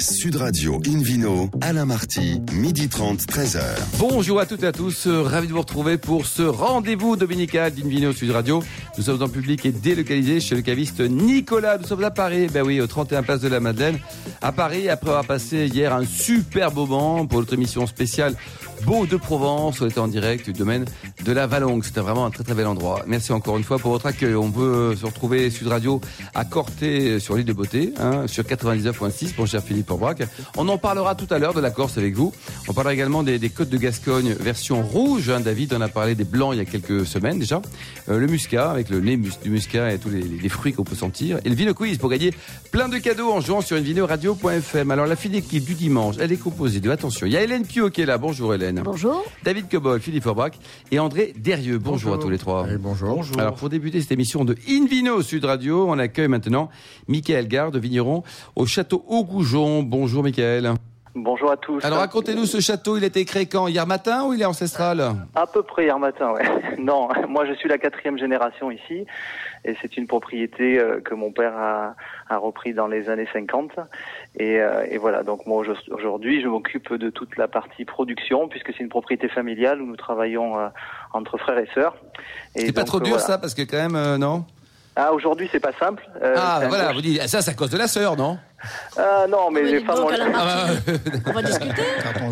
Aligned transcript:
Sud 0.00 0.36
Radio 0.36 0.80
Invino, 0.86 1.50
Alain 1.60 1.84
Marty, 1.84 2.40
midi 2.52 2.88
30, 2.88 3.20
13h. 3.20 3.60
Bonjour 3.98 4.38
à 4.38 4.46
toutes 4.46 4.62
et 4.62 4.66
à 4.66 4.72
tous, 4.72 5.08
euh, 5.08 5.22
ravi 5.22 5.48
de 5.48 5.52
vous 5.52 5.60
retrouver 5.60 5.98
pour 5.98 6.26
ce 6.26 6.42
rendez-vous 6.42 7.16
dominical 7.16 7.72
d'Invino 7.74 8.12
Sud 8.12 8.30
Radio. 8.30 8.62
Nous 8.96 9.04
sommes 9.04 9.22
en 9.22 9.28
public 9.28 9.66
et 9.66 9.72
délocalisés 9.72 10.38
chez 10.40 10.54
le 10.54 10.62
caviste 10.62 11.00
Nicolas. 11.00 11.78
Nous 11.78 11.86
sommes 11.86 12.04
à 12.04 12.12
Paris, 12.12 12.46
ben 12.46 12.64
oui, 12.64 12.80
au 12.80 12.86
31 12.86 13.24
Place 13.24 13.40
de 13.40 13.48
la 13.48 13.58
Madeleine. 13.58 13.98
À 14.40 14.52
Paris, 14.52 14.88
après 14.88 15.10
avoir 15.10 15.24
passé 15.24 15.66
hier 15.66 15.92
un 15.92 16.04
super 16.04 16.72
moment 16.72 17.26
pour 17.26 17.40
notre 17.40 17.54
émission 17.54 17.86
spéciale 17.86 18.34
Beau 18.84 19.06
de 19.06 19.16
Provence. 19.16 19.80
On 19.80 19.86
était 19.86 19.98
en 19.98 20.08
direct 20.08 20.46
du 20.46 20.52
domaine 20.52 20.84
de 21.24 21.32
la 21.32 21.46
Valongue. 21.46 21.84
C'était 21.84 22.00
vraiment 22.00 22.26
un 22.26 22.30
très 22.30 22.44
très 22.44 22.54
bel 22.54 22.66
endroit. 22.66 23.02
Merci 23.06 23.32
encore 23.32 23.56
une 23.56 23.64
fois 23.64 23.78
pour 23.78 23.90
votre 23.90 24.06
accueil. 24.06 24.34
On 24.34 24.50
peut 24.50 24.94
se 24.96 25.06
retrouver 25.06 25.50
Sud 25.50 25.68
Radio 25.68 26.00
à 26.34 26.44
Corté 26.44 27.20
sur 27.20 27.36
l'île 27.36 27.44
de 27.44 27.52
Beauté, 27.52 27.92
hein, 27.98 28.26
sur 28.26 28.44
99.6 28.44 29.34
mon 29.38 29.46
cher 29.46 29.62
Philippe 29.62 29.90
Orbrac. 29.90 30.22
On 30.56 30.68
en 30.68 30.78
parlera 30.78 31.14
tout 31.14 31.26
à 31.30 31.38
l'heure 31.38 31.54
de 31.54 31.60
la 31.60 31.70
Corse 31.70 31.98
avec 31.98 32.14
vous. 32.14 32.32
On 32.68 32.72
parlera 32.72 32.94
également 32.94 33.22
des, 33.22 33.38
côtes 33.50 33.68
de 33.68 33.78
Gascogne 33.78 34.32
version 34.32 34.82
rouge. 34.82 35.30
Hein. 35.30 35.40
David 35.40 35.74
en 35.74 35.80
a 35.80 35.88
parlé 35.88 36.14
des 36.14 36.24
blancs 36.24 36.54
il 36.54 36.58
y 36.58 36.62
a 36.62 36.64
quelques 36.64 37.06
semaines 37.06 37.38
déjà. 37.38 37.60
Euh, 38.08 38.18
le 38.18 38.26
muscat 38.26 38.70
avec 38.70 38.90
le 38.90 39.00
nez 39.00 39.16
du 39.16 39.50
muscat 39.50 39.92
et 39.92 39.98
tous 39.98 40.10
les, 40.10 40.48
fruits 40.48 40.72
qu'on 40.72 40.84
peut 40.84 40.96
sentir. 40.96 41.38
Et 41.44 41.48
le 41.48 41.54
Vino 41.54 41.74
Quiz 41.74 41.98
pour 41.98 42.10
gagner 42.10 42.32
plein 42.70 42.88
de 42.88 42.98
cadeaux 42.98 43.32
en 43.32 43.40
jouant 43.40 43.60
sur 43.60 43.76
une 43.76 44.00
radio.fm. 44.00 44.90
Alors 44.90 45.06
la 45.06 45.16
fine 45.16 45.34
équipe 45.34 45.64
du 45.64 45.74
dimanche, 45.74 46.16
elle 46.20 46.32
est 46.32 46.36
composée 46.36 46.80
de, 46.80 46.90
attention, 46.90 47.26
il 47.26 47.32
y 47.32 47.36
a 47.36 47.42
Hélène 47.42 47.66
Pio 47.66 47.90
qui 47.90 48.02
est 48.02 48.06
là. 48.06 48.18
Bonjour 48.18 48.54
Hélène. 48.54 48.67
Bonjour. 48.72 49.24
David 49.44 49.68
Cobol, 49.68 50.00
Philippe 50.00 50.26
Aubrac 50.26 50.58
et 50.90 50.98
André 50.98 51.32
Derieux. 51.36 51.78
Bonjour, 51.78 52.14
à 52.14 52.18
tous 52.18 52.30
les 52.30 52.38
trois. 52.38 52.66
bonjour. 52.78 53.22
Alors 53.38 53.54
pour 53.54 53.68
débuter 53.68 54.00
cette 54.00 54.12
émission 54.12 54.44
de 54.44 54.56
Invino 54.68 55.22
Sud 55.22 55.44
Radio, 55.44 55.86
on 55.88 55.98
accueille 55.98 56.28
maintenant 56.28 56.68
Michael 57.08 57.48
Garde, 57.48 57.76
vigneron 57.76 58.22
au 58.56 58.66
château 58.66 59.04
Augoujon. 59.08 59.82
Bonjour 59.82 60.22
Michael. 60.22 60.74
Bonjour 61.14 61.50
à 61.50 61.56
tous. 61.56 61.84
Alors 61.84 61.98
racontez-nous 61.98 62.46
ce 62.46 62.60
château, 62.60 62.96
il 62.96 63.02
a 63.02 63.08
été 63.08 63.24
créé 63.24 63.46
quand? 63.46 63.66
Hier 63.66 63.86
matin 63.86 64.24
ou 64.24 64.34
il 64.34 64.42
est 64.42 64.44
ancestral? 64.44 65.02
À 65.34 65.46
peu 65.46 65.62
près 65.62 65.84
hier 65.84 65.98
matin, 65.98 66.32
ouais. 66.32 66.44
Non, 66.78 67.08
moi 67.28 67.44
je 67.46 67.54
suis 67.54 67.68
la 67.68 67.78
quatrième 67.78 68.18
génération 68.18 68.70
ici, 68.70 69.04
et 69.68 69.76
c'est 69.82 69.96
une 69.96 70.06
propriété 70.06 70.78
euh, 70.78 71.00
que 71.00 71.14
mon 71.14 71.30
père 71.30 71.56
a, 71.56 71.94
a 72.28 72.38
repris 72.38 72.72
dans 72.72 72.86
les 72.86 73.10
années 73.10 73.28
50. 73.32 73.72
Et, 74.36 74.60
euh, 74.60 74.86
et 74.90 74.96
voilà, 74.96 75.22
donc 75.22 75.46
moi 75.46 75.62
aujourd'hui 75.90 76.40
je 76.40 76.48
m'occupe 76.48 76.92
de 76.94 77.10
toute 77.10 77.36
la 77.36 77.48
partie 77.48 77.84
production, 77.84 78.48
puisque 78.48 78.72
c'est 78.72 78.82
une 78.82 78.88
propriété 78.88 79.28
familiale 79.28 79.82
où 79.82 79.86
nous 79.86 79.96
travaillons 79.96 80.58
euh, 80.58 80.68
entre 81.12 81.36
frères 81.36 81.58
et 81.58 81.68
sœurs. 81.74 81.94
C'est 82.56 82.72
pas 82.72 82.84
trop 82.84 83.00
dur 83.00 83.10
voilà. 83.10 83.24
ça 83.24 83.38
parce 83.38 83.54
que 83.54 83.62
quand 83.62 83.88
même 83.88 84.16
non? 84.16 84.44
Ah 84.96 85.12
aujourd'hui 85.12 85.48
c'est 85.52 85.60
pas 85.60 85.72
simple. 85.78 86.08
Euh, 86.22 86.34
Ah 86.36 86.60
un 86.62 86.68
voilà, 86.68 86.92
vous 86.92 87.02
dites 87.02 87.20
ça 87.28 87.42
c'est 87.42 87.50
à 87.50 87.54
cause 87.54 87.70
de 87.70 87.78
la 87.78 87.88
sœur, 87.88 88.16
non? 88.16 88.38
Ah 88.96 89.26
non, 89.28 89.50
mais 89.52 89.62
les 89.62 89.80
femmes 89.84 90.04
Ah, 90.34 90.66
on 91.26 91.32
va 91.32 91.42
discuter. 91.42 91.82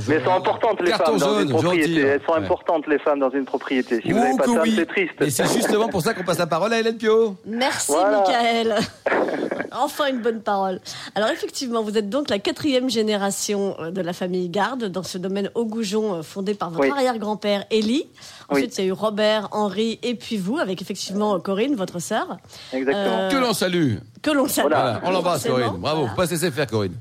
Mais 0.08 0.14
elles 0.16 0.24
sont 0.24 0.32
importantes 0.34 0.80
les 0.80 0.90
Carton 0.90 1.18
femmes 1.18 1.18
dans 1.20 1.40
une 1.40 1.48
propriété. 1.50 1.88
gentil, 1.88 2.00
Elles 2.00 2.20
sont 2.26 2.34
importantes 2.34 2.86
les 2.88 2.98
femmes 2.98 3.20
dans 3.20 3.30
une 3.30 3.44
propriété. 3.44 4.00
Si 4.02 4.12
vous 4.12 4.18
n'avez 4.18 4.36
pas 4.36 4.44
oui. 4.48 4.74
c'est 4.76 4.86
triste. 4.86 5.12
Et 5.20 5.30
c'est 5.30 5.46
justement 5.52 5.88
pour 5.88 6.02
ça 6.02 6.14
qu'on 6.14 6.24
passe 6.24 6.38
la 6.38 6.46
parole 6.46 6.72
à 6.72 6.80
Hélène 6.80 6.96
Pio. 6.96 7.36
Merci, 7.46 7.92
Voilà. 7.92 8.18
Michael. 8.20 8.74
enfin 9.72 10.08
une 10.08 10.20
bonne 10.22 10.40
parole. 10.40 10.80
Alors 11.14 11.28
effectivement, 11.30 11.82
vous 11.82 11.96
êtes 11.96 12.08
donc 12.10 12.30
la 12.30 12.38
quatrième 12.38 12.88
génération 12.90 13.76
euh, 13.80 13.90
de 13.90 14.00
la 14.00 14.12
famille 14.12 14.48
Garde 14.48 14.84
dans 14.84 15.02
ce 15.02 15.18
domaine 15.18 15.50
au 15.54 15.64
Goujon 15.64 16.14
euh, 16.16 16.22
fondé 16.22 16.54
par 16.54 16.70
votre 16.70 16.82
Oui. 16.84 16.90
arrière-grand-père 16.90 17.64
Élie. 17.70 18.06
Ensuite, 18.48 18.66
Oui. 18.70 18.74
il 18.78 18.84
y 18.84 18.86
a 18.86 18.88
eu 18.88 18.92
Robert, 18.92 19.48
Henri 19.52 19.98
et 20.02 20.14
puis 20.14 20.36
vous, 20.36 20.58
avec 20.58 20.80
effectivement 20.82 21.38
Corinne, 21.40 21.74
votre 21.74 21.98
sœur, 21.98 22.36
Exactement. 22.72 23.18
Euh, 23.18 23.30
Que 23.30 23.36
l'on 23.36 23.52
salue. 23.52 23.96
que 24.22 24.30
l'on 24.30 24.48
salue. 24.48 24.66
Voilà, 24.68 25.00
on 25.04 25.10
l'embrasse. 25.10 25.44
Corinne. 25.46 25.76
Bravo, 25.78 26.00
Voilà. 26.00 26.10
faut 26.10 26.16
pas 26.16 26.26
se 26.26 26.32
laisser 26.32 26.50
faire 26.50 26.66
Corinne. 26.66 26.94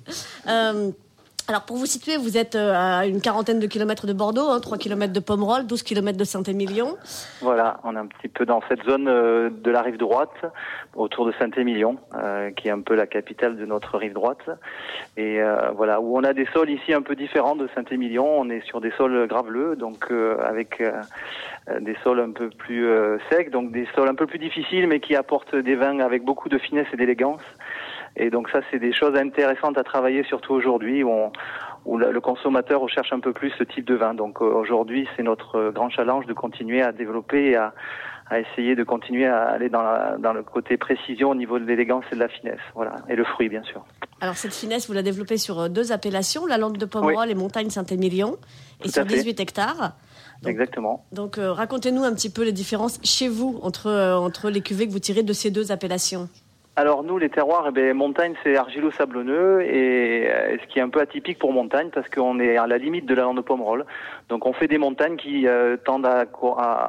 Euh, 0.47 0.91
alors 1.47 1.61
pour 1.63 1.77
vous 1.77 1.85
situer, 1.85 2.17
vous 2.17 2.37
êtes 2.37 2.55
euh, 2.55 2.73
à 2.73 3.05
une 3.05 3.21
quarantaine 3.21 3.59
de 3.59 3.67
kilomètres 3.67 4.07
de 4.07 4.13
Bordeaux, 4.13 4.49
hein, 4.49 4.59
3 4.59 4.79
kilomètres 4.79 5.13
de 5.13 5.19
Pomerol, 5.19 5.67
12 5.67 5.83
kilomètres 5.83 6.17
de 6.17 6.23
Saint-Émilion. 6.23 6.97
Voilà, 7.39 7.79
on 7.83 7.95
est 7.95 7.99
un 7.99 8.07
petit 8.07 8.29
peu 8.29 8.47
dans 8.47 8.61
cette 8.67 8.83
zone 8.83 9.07
euh, 9.07 9.51
de 9.51 9.69
la 9.69 9.83
rive 9.83 9.97
droite, 9.97 10.33
autour 10.95 11.27
de 11.27 11.33
Saint-Émilion, 11.37 11.97
euh, 12.15 12.49
qui 12.49 12.67
est 12.67 12.71
un 12.71 12.81
peu 12.81 12.95
la 12.95 13.05
capitale 13.05 13.57
de 13.57 13.65
notre 13.67 13.99
rive 13.99 14.13
droite. 14.13 14.49
Et 15.17 15.39
voilà, 15.75 16.01
où 16.01 16.17
on 16.17 16.23
a 16.23 16.33
des 16.33 16.47
sols 16.53 16.69
ici 16.69 16.93
un 16.93 17.01
peu 17.01 17.15
différents 17.15 17.55
de 17.55 17.69
Saint-Émilion. 17.75 18.25
On 18.27 18.49
est 18.49 18.65
sur 18.65 18.81
des 18.81 18.91
sols 18.97 19.27
graveleux, 19.27 19.75
donc 19.75 20.11
avec 20.43 20.83
des 21.79 21.95
sols 22.03 22.19
un 22.19 22.31
peu 22.31 22.49
plus 22.49 22.87
secs, 23.29 23.49
donc 23.49 23.71
des 23.71 23.87
sols 23.95 24.09
un 24.09 24.15
peu 24.15 24.25
plus 24.25 24.39
difficiles, 24.39 24.87
mais 24.87 24.99
qui 24.99 25.15
apportent 25.15 25.55
des 25.55 25.75
vins 25.75 25.99
avec 25.99 26.23
beaucoup 26.23 26.49
de 26.49 26.57
finesse 26.57 26.87
et 26.91 26.97
d'élégance. 26.97 27.41
Et 28.17 28.29
donc 28.29 28.49
ça, 28.49 28.61
c'est 28.71 28.79
des 28.79 28.93
choses 28.93 29.15
intéressantes 29.15 29.77
à 29.77 29.83
travailler, 29.83 30.23
surtout 30.23 30.53
aujourd'hui, 30.53 31.03
où, 31.03 31.09
on- 31.09 31.31
où 31.85 31.97
la- 31.97 32.11
le 32.11 32.21
consommateur 32.21 32.81
recherche 32.81 33.11
un 33.13 33.19
peu 33.19 33.33
plus 33.33 33.51
ce 33.57 33.63
type 33.63 33.85
de 33.85 33.95
vin. 33.95 34.13
Donc 34.13 34.41
euh, 34.41 34.45
aujourd'hui, 34.45 35.07
c'est 35.15 35.23
notre 35.23 35.55
euh, 35.57 35.71
grand 35.71 35.89
challenge 35.89 36.25
de 36.25 36.33
continuer 36.33 36.81
à 36.81 36.91
développer 36.91 37.51
et 37.51 37.55
à, 37.57 37.73
à 38.29 38.39
essayer 38.39 38.75
de 38.75 38.83
continuer 38.83 39.25
à 39.27 39.43
aller 39.49 39.69
dans, 39.69 39.83
la- 39.83 40.15
dans 40.17 40.33
le 40.33 40.43
côté 40.43 40.77
précision 40.77 41.29
au 41.31 41.35
niveau 41.35 41.59
de 41.59 41.65
l'élégance 41.65 42.05
et 42.11 42.15
de 42.15 42.19
la 42.21 42.27
finesse. 42.29 42.59
Voilà, 42.73 42.95
et 43.09 43.15
le 43.15 43.23
fruit, 43.25 43.49
bien 43.49 43.63
sûr. 43.63 43.83
Alors 44.21 44.35
cette 44.37 44.53
finesse, 44.53 44.87
vous 44.87 44.93
la 44.93 45.03
développez 45.03 45.37
sur 45.37 45.59
euh, 45.59 45.67
deux 45.69 45.91
appellations, 45.91 46.45
la 46.45 46.57
Lande 46.57 46.77
de 46.77 46.85
Pomerol 46.85 47.29
et 47.29 47.35
Montagne 47.35 47.69
Saint-Émilion, 47.69 48.37
et 48.83 48.87
sur 48.87 49.03
à 49.03 49.05
fait. 49.05 49.13
18 49.15 49.39
hectares. 49.41 49.91
Donc- 50.41 50.51
Exactement. 50.51 51.05
Donc 51.11 51.37
euh, 51.37 51.51
racontez-nous 51.51 52.03
un 52.03 52.13
petit 52.13 52.29
peu 52.31 52.43
les 52.43 52.51
différences 52.53 52.99
chez 53.03 53.27
vous 53.27 53.59
entre, 53.61 53.87
euh, 53.87 54.15
entre 54.15 54.49
les 54.49 54.61
cuvées 54.61 54.87
que 54.87 54.91
vous 54.91 54.99
tirez 54.99 55.21
de 55.23 55.33
ces 55.33 55.51
deux 55.51 55.71
appellations. 55.71 56.29
Alors 56.77 57.03
nous, 57.03 57.17
les 57.17 57.29
terroirs, 57.29 57.67
eh 57.69 57.71
ben, 57.71 57.93
montagne, 57.93 58.33
c'est 58.43 58.57
argilo-sablonneux 58.57 59.61
et 59.61 60.29
euh, 60.29 60.57
ce 60.61 60.67
qui 60.67 60.79
est 60.79 60.81
un 60.81 60.89
peu 60.89 60.99
atypique 60.99 61.39
pour 61.39 61.53
montagne 61.53 61.89
parce 61.89 62.09
qu'on 62.09 62.37
est 62.41 62.57
à 62.57 62.67
la 62.67 62.77
limite 62.77 63.05
de 63.05 63.15
la 63.15 63.23
lande 63.23 63.37
de 63.37 63.41
Pomerol. 63.41 63.85
Donc 64.29 64.47
on 64.47 64.53
fait 64.53 64.67
des 64.67 64.79
montagnes 64.79 65.17
qui 65.17 65.47
euh, 65.47 65.77
tendent 65.77 66.07
à, 66.07 66.25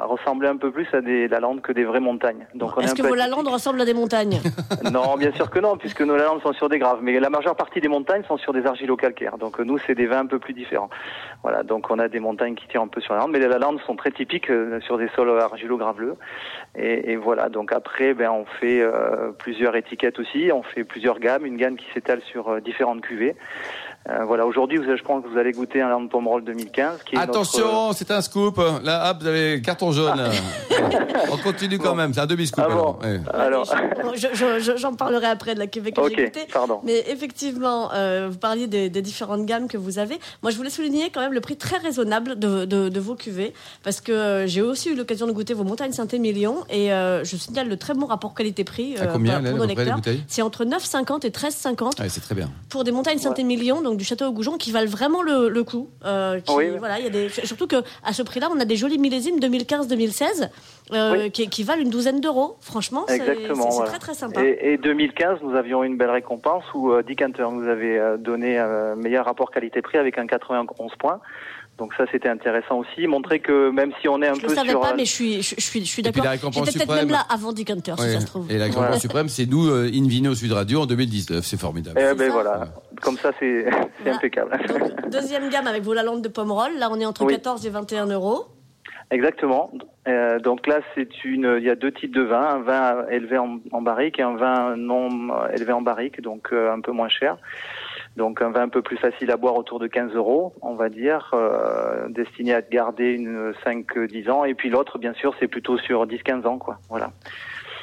ressembler 0.06 0.48
un 0.48 0.56
peu 0.56 0.70
plus 0.70 0.86
à 0.94 1.02
des 1.02 1.28
la 1.28 1.38
lande 1.38 1.60
que 1.60 1.72
des 1.72 1.84
vraies 1.84 2.00
montagnes. 2.00 2.46
Donc 2.54 2.72
on 2.76 2.80
est 2.80 2.84
Est-ce 2.84 2.94
que 2.94 3.02
vos. 3.02 3.14
Lalandes 3.14 3.48
ressemblent 3.48 3.80
à 3.80 3.84
des 3.84 3.94
montagnes? 3.94 4.40
Non, 4.92 5.16
bien 5.16 5.32
sûr 5.32 5.50
que 5.50 5.58
non, 5.58 5.76
puisque 5.76 6.02
nos 6.02 6.16
lalandes 6.16 6.40
sont 6.42 6.52
sur 6.52 6.68
des 6.68 6.78
graves. 6.78 7.00
Mais 7.02 7.18
la 7.18 7.28
majeure 7.28 7.56
partie 7.56 7.80
des 7.80 7.88
montagnes 7.88 8.22
sont 8.24 8.36
sur 8.36 8.52
des 8.52 8.66
argilo-calcaires. 8.66 9.36
Donc 9.36 9.58
nous, 9.58 9.78
c'est 9.78 9.94
des 9.94 10.06
vins 10.06 10.20
un 10.20 10.26
peu 10.26 10.38
plus 10.38 10.54
différents. 10.54 10.90
Voilà, 11.42 11.62
donc 11.62 11.90
on 11.90 11.98
a 11.98 12.08
des 12.08 12.20
montagnes 12.20 12.54
qui 12.54 12.66
tirent 12.68 12.82
un 12.82 12.88
peu 12.88 13.00
sur 13.00 13.14
la 13.14 13.20
lande, 13.20 13.32
mais 13.32 13.38
les 13.38 13.48
lalandes 13.48 13.80
sont 13.86 13.96
très 13.96 14.10
typiques 14.10 14.50
euh, 14.50 14.80
sur 14.80 14.96
des 14.96 15.08
sols 15.14 15.38
argilo-graveleux. 15.40 16.16
Et, 16.76 17.12
et 17.12 17.16
voilà, 17.16 17.48
donc 17.48 17.72
après, 17.72 18.14
ben, 18.14 18.30
on 18.30 18.44
fait 18.60 18.80
euh, 18.80 19.32
plusieurs 19.32 19.76
étiquettes 19.76 20.18
aussi, 20.18 20.50
on 20.52 20.62
fait 20.62 20.84
plusieurs 20.84 21.18
gammes, 21.18 21.44
une 21.44 21.56
gamme 21.56 21.76
qui 21.76 21.86
s'étale 21.92 22.20
sur 22.30 22.48
euh, 22.48 22.60
différentes 22.60 23.00
cuvées. 23.00 23.34
Euh, 24.08 24.24
voilà, 24.24 24.46
aujourd'hui, 24.46 24.78
je 24.84 25.02
pense 25.02 25.24
que 25.24 25.28
vous 25.28 25.36
allez 25.38 25.50
goûter 25.52 25.80
un 25.82 25.88
Land 25.88 26.06
Pomerol 26.06 26.44
2015. 26.44 27.00
Qui 27.04 27.16
est 27.16 27.18
Attention, 27.18 27.92
c'est 27.92 28.10
un 28.12 28.20
scoop. 28.20 28.60
Là, 28.84 29.10
hop, 29.10 29.16
vous 29.22 29.26
avez 29.26 29.60
carton 29.62 29.90
jaune. 29.90 30.30
On 31.32 31.36
continue 31.38 31.78
quand 31.78 31.94
même, 31.94 32.14
c'est 32.14 32.20
un 32.20 32.26
demi-scoop. 32.26 32.64
Ah 32.64 32.68
bon 32.68 32.74
alors. 32.74 32.98
Ouais. 33.02 33.18
notre, 33.18 33.38
Alors, 33.40 33.74
Bon, 34.04 34.12
je- 34.14 34.28
je- 34.32 34.60
je- 34.60 34.76
J'en 34.76 34.94
parlerai 34.94 35.26
après 35.26 35.54
de 35.54 35.58
la 35.58 35.66
cuvée 35.66 35.90
que 35.90 36.00
j'ai 36.16 36.30
pardon. 36.52 36.80
Mais 36.84 37.04
effectivement, 37.08 37.90
euh, 37.94 38.28
vous 38.30 38.38
parliez 38.38 38.66
des, 38.66 38.90
des 38.90 39.02
différentes 39.02 39.44
gammes 39.46 39.66
que 39.68 39.76
vous 39.76 39.98
avez. 39.98 40.18
Moi, 40.42 40.52
je 40.52 40.56
voulais 40.56 40.70
souligner 40.70 41.10
quand 41.10 41.20
même 41.20 41.32
le 41.32 41.40
prix 41.40 41.56
très 41.56 41.78
raisonnable 41.78 42.38
de, 42.38 42.64
de- 42.64 42.88
de 42.88 43.00
vos 43.00 43.14
cuvées, 43.14 43.52
parce 43.82 44.00
que 44.00 44.12
euh, 44.12 44.46
j'ai 44.46 44.62
aussi 44.62 44.90
eu 44.90 44.94
l'occasion 44.94 45.26
de 45.26 45.32
goûter 45.32 45.54
vos 45.54 45.64
montagnes 45.64 45.92
Saint-Émilion, 45.92 46.58
et 46.70 46.92
euh, 46.92 47.24
je 47.24 47.36
signale 47.36 47.68
le 47.68 47.76
très 47.76 47.94
bon 47.94 48.06
rapport 48.06 48.34
qualité-prix 48.34 48.96
À 48.98 49.04
euh, 49.04 49.06
combien, 49.12 49.42
pour 49.42 49.58
nos 49.58 49.64
lecteurs. 49.66 49.98
C'est 50.28 50.42
entre 50.42 50.64
9,50 50.64 51.26
et 51.26 51.30
13,50 51.30 52.00
Ouais, 52.00 52.08
c'est 52.08 52.20
très 52.20 52.34
bien. 52.34 52.50
pour 52.68 52.84
des 52.84 52.92
montagnes 52.92 53.18
Saint-Émilion, 53.18 53.80
donc 53.82 53.95
du 53.96 54.04
château 54.04 54.26
au 54.26 54.32
Goujon, 54.32 54.56
qui 54.58 54.72
valent 54.72 54.90
vraiment 54.90 55.22
le, 55.22 55.48
le 55.48 55.64
coup. 55.64 55.88
Euh, 56.04 56.40
qui- 56.40 56.54
Oui. 56.54 56.68
Voilà, 56.78 56.98
il 56.98 57.04
y 57.04 57.08
a 57.08 57.10
des, 57.10 57.28
surtout 57.28 57.66
que 57.66 57.76
à 58.04 58.12
ce 58.12 58.22
prix-là, 58.22 58.48
on 58.54 58.60
a 58.60 58.64
des 58.64 58.76
jolis 58.76 58.98
millésimes 58.98 59.38
2015-2016 59.40 60.48
euh, 60.92 61.12
Oui. 61.12 61.30
qui, 61.30 61.48
qui 61.48 61.62
valent 61.62 61.82
une 61.82 61.90
douzaine 61.90 62.20
d'euros. 62.20 62.56
Franchement, 62.60 63.04
c'est 63.08 63.18
voilà. 63.54 63.88
très 63.90 63.98
très 63.98 64.14
sympa. 64.14 64.42
Et, 64.44 64.74
et 64.74 64.78
2015, 64.78 65.38
nous 65.42 65.54
avions 65.56 65.82
une 65.84 65.96
belle 65.96 66.10
récompense 66.10 66.64
où 66.74 66.92
euh, 66.92 67.02
Dick 67.02 67.22
Hunter 67.22 67.46
nous 67.50 67.68
avait 67.68 68.00
donné 68.18 68.58
un 68.58 68.94
meilleur 68.96 69.24
rapport 69.24 69.50
qualité-prix 69.50 69.98
avec 69.98 70.18
un 70.18 70.26
91 70.26 70.92
points. 70.98 71.20
Donc 71.78 71.92
ça, 71.94 72.04
c'était 72.10 72.28
intéressant 72.30 72.78
aussi. 72.78 73.06
Montrer 73.06 73.40
que 73.40 73.68
même 73.70 73.92
si 74.00 74.08
on 74.08 74.22
est 74.22 74.28
un 74.28 74.34
Je 74.34 74.40
peu 74.40 74.46
le 74.48 74.54
savais 74.54 74.70
sur... 74.70 74.80
pas, 74.80 74.92
euh, 74.92 74.94
mais 74.96 75.04
je 75.04 75.12
suis, 75.12 75.42
je, 75.42 75.54
je 75.56 75.60
suis, 75.60 75.80
je 75.84 75.90
suis 75.90 76.00
Et 76.00 76.04
d'accord. 76.04 76.24
la 76.24 76.30
récompense 76.30 76.64
J'étais 76.66 76.86
peut-être 76.86 76.96
même 77.00 77.10
là 77.10 77.24
avant 77.28 77.52
Dick 77.52 77.70
Hunter, 77.70 77.92
si 77.98 78.12
ça 78.12 78.20
se 78.20 78.26
trouve. 78.26 78.50
Et 78.50 78.56
la 78.56 78.64
récompense 78.64 78.84
Voilà. 78.86 78.98
suprême, 79.00 79.28
c'est 79.28 79.44
nous, 79.44 79.68
euh, 79.68 79.90
Invino 79.94 80.34
Sud 80.34 80.52
Radio 80.52 80.80
en 80.80 80.86
2019. 80.86 81.44
C'est 81.44 81.60
formidable. 81.60 81.98
eh 82.00 82.06
c'est 82.08 82.14
ben 82.14 82.28
ça. 82.28 82.32
voilà. 82.32 82.64
Comme 83.02 83.18
ça, 83.18 83.30
c'est 83.38 83.64
c'est 83.70 84.02
Voilà. 84.02 84.16
impeccable. 84.16 84.58
Donc, 84.68 85.10
deuxième 85.10 85.50
gamme 85.50 85.66
avec 85.66 85.82
vos 85.82 85.92
Lalandes 85.92 86.22
de 86.22 86.28
Pomerol. 86.28 86.70
Là, 86.78 86.88
on 86.90 86.98
est 86.98 87.04
entre 87.04 87.24
Oui. 87.26 87.34
14 87.34 87.66
et 87.66 87.70
21 87.70 88.06
euros. 88.06 88.46
Exactement. 89.10 89.70
Euh, 90.08 90.40
donc 90.40 90.66
là, 90.66 90.80
c'est 90.94 91.24
une. 91.24 91.56
Il 91.58 91.64
y 91.64 91.70
a 91.70 91.76
deux 91.76 91.92
types 91.92 92.12
de 92.14 92.22
vins 92.22 92.42
un 92.56 92.62
vin 92.62 93.06
élevé 93.10 93.38
en, 93.38 93.58
en 93.70 93.82
barrique 93.82 94.18
et 94.18 94.22
un 94.22 94.34
vin 94.36 94.74
non 94.76 95.08
euh, 95.30 95.48
élevé 95.54 95.72
en 95.72 95.80
barrique, 95.82 96.20
donc 96.22 96.48
euh, 96.52 96.72
un 96.72 96.80
peu 96.80 96.90
moins 96.90 97.08
cher. 97.08 97.36
Donc 98.16 98.40
un 98.40 98.50
vin 98.50 98.62
un 98.62 98.68
peu 98.68 98.80
plus 98.82 98.96
facile 98.96 99.30
à 99.30 99.36
boire 99.36 99.56
autour 99.56 99.78
de 99.78 99.86
15 99.86 100.14
euros, 100.14 100.54
on 100.62 100.74
va 100.74 100.88
dire, 100.88 101.30
euh, 101.34 102.08
destiné 102.08 102.54
à 102.54 102.62
garder 102.62 103.10
une 103.12 103.52
5-10 103.64 104.30
ans. 104.30 104.44
Et 104.44 104.54
puis 104.54 104.70
l'autre, 104.70 104.98
bien 104.98 105.12
sûr, 105.14 105.34
c'est 105.38 105.48
plutôt 105.48 105.76
sur 105.78 106.06
10-15 106.06 106.46
ans, 106.46 106.56
quoi. 106.58 106.78
Voilà. 106.88 107.10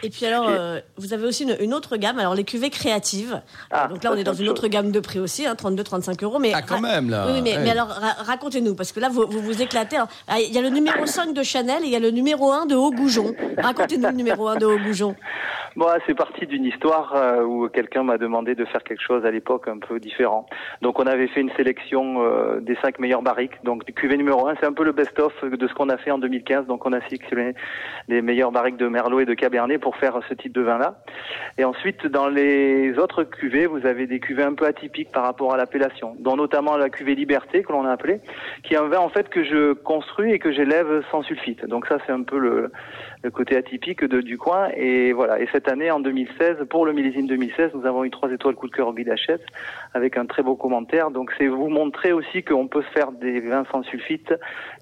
Et 0.06 0.10
puis 0.10 0.26
alors, 0.26 0.50
euh, 0.50 0.82
vous 0.98 1.14
avez 1.14 1.26
aussi 1.26 1.44
une, 1.44 1.56
une 1.62 1.74
autre 1.74 1.96
gamme, 1.96 2.20
alors 2.20 2.36
les 2.36 2.44
cuvées 2.44 2.70
créatives. 2.70 3.42
Ah, 3.72 3.88
Donc 3.88 4.04
là, 4.04 4.12
on 4.12 4.18
est 4.18 4.26
dans 4.26 4.34
une 4.34 4.50
autre 4.50 4.68
gamme 4.68 4.92
de 4.92 5.00
prix 5.00 5.20
aussi, 5.20 5.46
hein, 5.46 5.54
32-35 5.56 6.22
euros. 6.26 6.40
Mais 6.40 6.52
Ah, 6.54 6.62
quand 6.62 6.82
même, 6.82 7.10
là. 7.10 7.26
Oui, 7.28 7.34
oui, 7.36 7.42
mais, 7.42 7.58
mais 7.64 7.70
alors 7.70 7.88
ra- 7.88 8.22
racontez-nous, 8.26 8.76
parce 8.76 8.92
que 8.92 9.00
là, 9.00 9.08
vous 9.08 9.26
vous, 9.30 9.40
vous 9.40 9.62
éclatez. 9.62 9.96
Ah, 10.28 10.42
Il 10.42 10.52
y 10.54 10.58
a 10.58 10.62
le 10.62 10.70
numéro 10.70 11.06
5 11.06 11.34
de 11.34 11.42
Chanel 11.42 11.84
et 11.84 11.86
il 11.86 11.92
y 11.92 11.96
a 11.96 12.00
le 12.02 12.10
numéro 12.12 12.52
1 12.52 12.66
de 12.66 12.76
Haut 12.76 12.92
Goujon. 12.92 13.34
Racontez-nous 13.58 14.08
le 14.08 14.14
numéro 14.14 14.48
1 14.50 14.58
de 14.58 14.66
Haut 14.66 14.78
Goujon. 14.80 15.16
Bon, 15.76 15.88
c'est 16.06 16.14
parti 16.14 16.46
d'une 16.46 16.66
histoire 16.66 17.16
euh, 17.16 17.42
où 17.42 17.68
quelqu'un 17.68 18.04
m'a 18.04 18.20
demandé 18.20 18.54
de 18.54 18.64
faire 18.64 18.84
quelque 18.84 19.02
chose 19.02 19.26
à 19.26 19.32
l'époque 19.32 19.68
un 19.68 19.80
peu 19.80 20.00
différent. 20.00 20.46
Donc 20.84 21.00
on 21.00 21.08
avait 21.08 21.26
fait 21.26 21.42
une 21.42 21.50
sélection 21.54 22.24
euh, 22.24 22.60
des 22.60 22.76
cinq 22.76 23.00
meilleures 23.00 23.24
barriques. 23.24 23.64
Donc 23.64 23.84
cuvée 23.96 24.18
numéro 24.18 24.48
un, 24.48 24.54
c'est 24.60 24.68
un 24.68 24.74
peu 24.74 24.84
le 24.84 24.92
best-of 24.92 25.34
de 25.44 25.68
ce 25.68 25.74
qu'on 25.74 25.90
a 25.90 25.98
fait 25.98 26.12
en 26.12 26.20
2015. 26.20 26.68
Donc 26.68 26.86
on 26.86 26.94
a 26.94 27.02
sélectionné 27.02 27.56
les 28.08 28.22
meilleures 28.22 28.52
barriques 28.52 28.78
de 28.78 28.88
Merlot 28.88 29.22
et 29.22 29.26
de 29.26 29.34
Cabernet 29.34 29.80
pour 29.80 29.96
faire 29.96 30.20
ce 30.30 30.36
type 30.36 30.54
de 30.54 30.62
vin-là. 30.62 31.00
Et 31.58 31.64
ensuite, 31.64 32.06
dans 32.06 32.28
les 32.28 33.00
autres 33.00 33.24
cuvées, 33.24 33.66
vous 33.66 33.88
avez 33.88 34.06
des 34.06 34.20
cuvées 34.20 34.44
un 34.44 34.54
peu 34.54 34.68
atypiques 34.68 35.12
par 35.12 35.24
rapport 35.24 35.56
à 35.56 35.58
l'appellation, 35.58 36.16
dont 36.20 36.36
notamment 36.36 36.78
la 36.78 36.90
cuvée 36.90 37.16
Liberté 37.16 37.64
que 37.64 37.72
l'on 37.72 37.86
a 37.86 37.92
appelée, 37.92 38.22
qui 38.62 38.76
est 38.76 38.78
un 38.78 38.88
vin 38.88 39.00
en 39.00 39.10
fait 39.10 39.28
que 39.30 39.44
je 39.44 39.74
construis 39.74 40.34
et 40.34 40.40
que 40.40 40.52
j'élève 40.52 41.04
sans 41.10 41.24
sulfite. 41.24 41.66
Donc 41.66 41.88
ça, 41.88 41.98
c'est 42.06 42.12
un 42.12 42.22
peu 42.22 42.38
le, 42.38 42.72
le 43.24 43.32
côté 43.32 43.58
atypique 43.58 44.04
du 44.04 44.38
coin. 44.38 44.70
Et 44.76 45.14
voilà. 45.14 45.40
Année, 45.68 45.92
en 45.92 46.00
2016, 46.00 46.58
pour 46.70 46.86
le 46.86 46.94
millésime 46.94 47.28
2016, 47.28 47.72
nous 47.74 47.86
avons 47.86 48.04
eu 48.04 48.10
trois 48.12 48.32
étoiles 48.32 48.56
coup 48.56 48.68
de 48.68 48.72
cœur 48.76 48.88
au 48.88 48.94
guide 48.94 49.10
Hachette 49.10 49.44
avec 49.94 50.18
un 50.18 50.26
très 50.26 50.44
beau 50.44 50.56
commentaire. 50.56 51.12
Donc 51.12 51.32
c'est 51.38 51.48
vous 51.48 51.70
montrer 51.70 52.12
aussi 52.14 52.44
qu'on 52.44 52.68
peut 52.68 52.82
se 52.84 52.90
faire 52.90 53.12
des 53.12 53.40
vins 53.42 53.64
sans 53.72 53.84
sulfite 53.84 54.34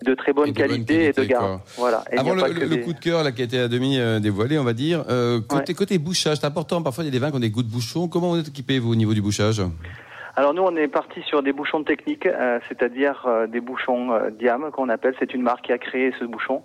de 0.05 0.13
très 0.13 0.33
bonne 0.33 0.49
Et 0.49 0.51
de 0.51 0.57
bonne 0.57 0.67
qualité, 0.67 1.05
et 1.05 1.11
de 1.13 1.23
garde. 1.23 1.59
Voilà. 1.77 2.03
Et 2.11 2.17
Avant 2.17 2.33
le, 2.35 2.67
des- 2.67 2.81
coup 2.81 2.93
de 2.93 2.99
cœur 2.99 3.23
là, 3.23 3.31
qui 3.31 3.41
a 3.41 3.45
été 3.45 3.59
à 3.59 3.67
demi 3.67 3.99
euh, 3.99 4.19
dévoilé, 4.19 4.57
on 4.59 4.63
va 4.63 4.73
dire, 4.73 5.03
euh, 5.09 5.39
côté, 5.41 5.73
côté 5.73 5.97
bouchage, 5.97 6.37
c'est 6.37 6.45
important. 6.47 6.81
Parfois, 6.81 7.03
il 7.03 7.07
y 7.07 7.09
a 7.09 7.11
des 7.11 7.19
vins 7.19 7.29
qui 7.31 7.37
ont 7.37 7.39
des 7.39 7.49
goûts 7.49 7.63
de 7.63 7.71
bouchon. 7.71 8.07
Comment 8.07 8.29
vous 8.31 8.39
êtes 8.39 8.47
équipé, 8.49 8.79
vous, 8.79 8.91
au 8.91 8.95
niveau 8.95 9.13
du 9.13 9.21
bouchage? 9.21 9.61
Alors 10.41 10.55
nous, 10.55 10.63
on 10.63 10.75
est 10.75 10.87
parti 10.87 11.21
sur 11.27 11.43
des 11.43 11.53
bouchons 11.53 11.83
techniques, 11.83 12.25
euh, 12.25 12.57
c'est-à-dire 12.67 13.25
euh, 13.27 13.45
des 13.45 13.61
bouchons 13.61 14.11
euh, 14.11 14.31
Diam 14.31 14.71
qu'on 14.71 14.89
appelle. 14.89 15.13
C'est 15.19 15.35
une 15.35 15.43
marque 15.43 15.65
qui 15.65 15.71
a 15.71 15.77
créé 15.77 16.15
ce 16.19 16.25
bouchon. 16.25 16.63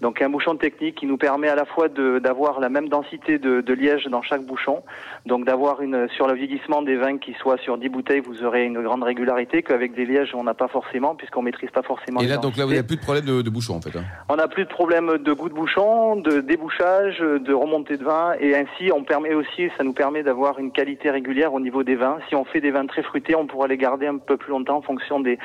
Donc 0.00 0.22
un 0.22 0.28
bouchon 0.28 0.54
technique 0.54 0.94
qui 0.94 1.06
nous 1.06 1.16
permet 1.16 1.48
à 1.48 1.56
la 1.56 1.64
fois 1.64 1.88
d'avoir 1.88 2.60
la 2.60 2.68
même 2.68 2.88
densité 2.88 3.40
de, 3.40 3.62
de 3.62 3.74
liège 3.74 4.04
dans 4.04 4.22
chaque 4.22 4.42
bouchon, 4.44 4.84
donc 5.24 5.44
d'avoir 5.44 5.80
une 5.80 6.08
sur 6.10 6.28
le 6.28 6.34
vieillissement 6.34 6.82
des 6.82 6.94
vins 6.94 7.18
qui 7.18 7.32
soit 7.40 7.58
sur 7.58 7.78
10 7.78 7.88
bouteilles, 7.88 8.20
vous 8.20 8.44
aurez 8.44 8.64
une 8.64 8.80
grande 8.80 9.02
régularité 9.02 9.64
qu'avec 9.64 9.96
des 9.96 10.06
lièges 10.06 10.32
on 10.32 10.44
n'a 10.44 10.54
pas 10.54 10.68
forcément 10.68 11.16
puisqu'on 11.16 11.42
maîtrise 11.42 11.70
pas 11.70 11.82
forcément. 11.82 12.20
Et 12.20 12.28
là, 12.28 12.36
donc 12.36 12.56
là, 12.56 12.64
vous 12.64 12.74
n'avez 12.74 12.86
plus 12.86 12.94
de 12.94 13.02
problème 13.02 13.24
de, 13.24 13.42
de 13.42 13.50
bouchon, 13.50 13.74
en 13.74 13.80
fait. 13.80 13.98
hein. 13.98 14.04
On 14.28 14.36
n'a 14.36 14.46
plus 14.46 14.66
de 14.66 14.68
problème 14.68 15.18
de 15.18 15.32
goût 15.32 15.48
de 15.48 15.54
bouchon, 15.54 16.14
de 16.14 16.40
débouchage, 16.42 17.18
de 17.18 17.52
remontée 17.52 17.96
de 17.96 18.04
vin, 18.04 18.34
et 18.38 18.54
ainsi 18.54 18.92
on 18.94 19.02
permet 19.02 19.34
aussi, 19.34 19.68
ça 19.76 19.82
nous 19.82 19.94
permet 19.94 20.22
d'avoir 20.22 20.60
une 20.60 20.70
qualité 20.70 21.10
régulière 21.10 21.52
au 21.54 21.58
niveau 21.58 21.82
des 21.82 21.96
vins. 21.96 22.18
Si 22.28 22.36
on 22.36 22.44
fait 22.44 22.60
des 22.60 22.70
vins 22.70 22.86
très 22.86 23.02
fruités, 23.16 23.34
on 23.34 23.46
pourra 23.46 23.66
les 23.66 23.78
garder 23.78 24.06
un 24.06 24.18
peu 24.18 24.36
plus 24.36 24.50
longtemps 24.50 24.76
en 24.76 24.82
fonction 24.82 25.20
des, 25.20 25.38